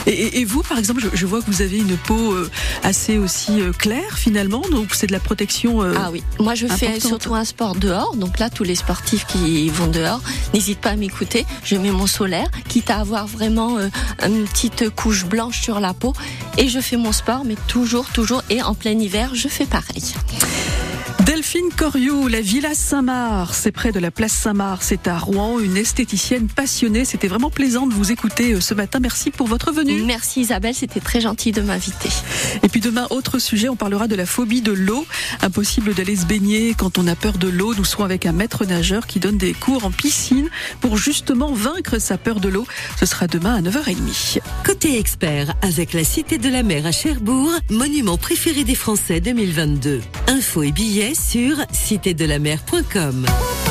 Et, 0.06 0.12
et- 0.12 0.40
et 0.42 0.46
vous, 0.46 0.62
par 0.64 0.78
exemple, 0.78 1.02
je, 1.02 1.08
je 1.18 1.26
vois 1.26 1.42
que 1.42 1.46
vous 1.52 1.62
avez 1.62 1.78
une 1.78 1.98
peau 1.98 2.36
assez 2.84 3.18
aussi 3.18 3.52
claire 3.78 4.18
finalement, 4.18 4.62
donc 4.72 4.90
c'est 4.94 5.08
de 5.08 5.12
la 5.12 5.20
protection. 5.20 5.82
euh, 5.84 5.94
Ah 5.98 6.10
oui, 6.12 6.24
moi 6.40 6.56
je 6.56 6.68
fais 6.68 7.00
surtout 7.00 7.36
un 7.36 7.44
sport 7.46 7.76
dehors, 7.76 8.16
donc 8.16 8.40
là 8.40 8.50
tous 8.50 8.64
les 8.64 8.76
sportifs 8.76 9.26
qui 9.28 9.70
vont 9.70 9.88
dehors, 9.88 10.22
n'hésitez 10.54 10.80
pas 10.80 10.90
à 10.92 10.96
m'écouter, 10.96 11.46
je 11.64 11.76
mets 11.76 11.92
mon 11.92 12.08
solaire, 12.08 12.50
quitte 12.68 12.90
à 12.90 12.98
avoir 13.00 13.28
vraiment 13.28 13.78
euh, 13.78 13.90
une 14.26 14.46
petite 14.46 14.90
couche 14.96 15.26
blanche 15.26 15.62
sur 15.62 15.80
la 15.80 15.94
peau, 15.94 16.14
et 16.58 16.68
je 16.70 16.80
fais 16.80 16.98
mon 16.98 17.12
sport, 17.12 17.44
mais 17.46 17.56
toujours, 17.68 17.99
toujours, 18.08 18.44
et 18.50 18.62
en 18.62 18.74
plein 18.74 18.98
hiver, 18.98 19.36
je 19.36 19.48
fais 19.48 19.66
pareil. 19.66 20.14
Delphine 21.40 21.70
Coriou, 21.74 22.28
la 22.28 22.42
Villa 22.42 22.74
Saint-Marc, 22.74 23.56
c'est 23.56 23.72
près 23.72 23.94
de 23.94 24.00
la 24.00 24.12
place 24.12 24.34
Saint-Marc, 24.34 24.84
c'est 24.84 25.08
à 25.08 25.18
Rouen, 25.18 25.58
une 25.60 25.78
esthéticienne 25.78 26.50
passionnée. 26.50 27.06
C'était 27.06 27.30
vraiment 27.30 27.50
plaisant 27.50 27.88
de 27.88 27.94
vous 27.94 28.12
écouter 28.12 28.52
euh, 28.52 28.60
ce 28.60 28.74
matin. 28.74 29.00
Merci 29.00 29.32
pour 29.32 29.48
votre 29.48 29.72
venue. 29.72 30.02
Merci 30.02 30.42
Isabelle, 30.42 30.76
c'était 30.76 31.00
très 31.00 31.22
gentil 31.22 31.54
de 31.54 31.62
m'inviter. 31.62 32.10
Et 32.62 32.68
puis 32.68 32.82
demain, 32.82 33.08
autre 33.10 33.40
sujet, 33.40 33.70
on 33.70 33.78
parlera 33.78 34.10
de 34.10 34.16
la 34.16 34.26
phobie 34.26 34.62
de 34.62 34.74
l'eau. 34.74 35.06
Impossible 35.42 35.94
d'aller 35.94 36.18
se 36.18 36.26
baigner 36.26 36.76
quand 36.78 36.98
on 36.98 37.08
a 37.08 37.16
peur 37.16 37.38
de 37.38 37.48
l'eau. 37.48 37.74
Nous 37.74 37.86
serons 37.86 38.04
avec 38.04 38.26
un 38.26 38.34
maître 38.34 38.66
nageur 38.66 39.08
qui 39.08 39.22
donne 39.22 39.38
des 39.38 39.54
cours 39.54 39.86
en 39.86 39.92
piscine 39.92 40.50
pour 40.82 40.98
justement 40.98 41.54
vaincre 41.54 42.00
sa 42.00 42.18
peur 42.18 42.42
de 42.42 42.50
l'eau. 42.50 42.68
Ce 43.00 43.06
sera 43.06 43.28
demain 43.28 43.56
à 43.56 43.62
9h30. 43.62 44.42
Côté 44.66 45.00
expert, 45.00 45.56
avec 45.62 45.94
la 45.94 46.04
Cité 46.04 46.38
de 46.38 46.50
la 46.50 46.64
Mer 46.64 46.86
à 46.86 46.92
Cherbourg, 46.92 47.54
monument 47.70 48.18
préféré 48.18 48.66
des 48.66 48.76
Français 48.76 49.22
2022. 49.22 50.02
Infos 50.28 50.64
et 50.64 50.74
billets 50.74 51.14
sur 51.30 51.58
citédelamer.com. 51.72 53.69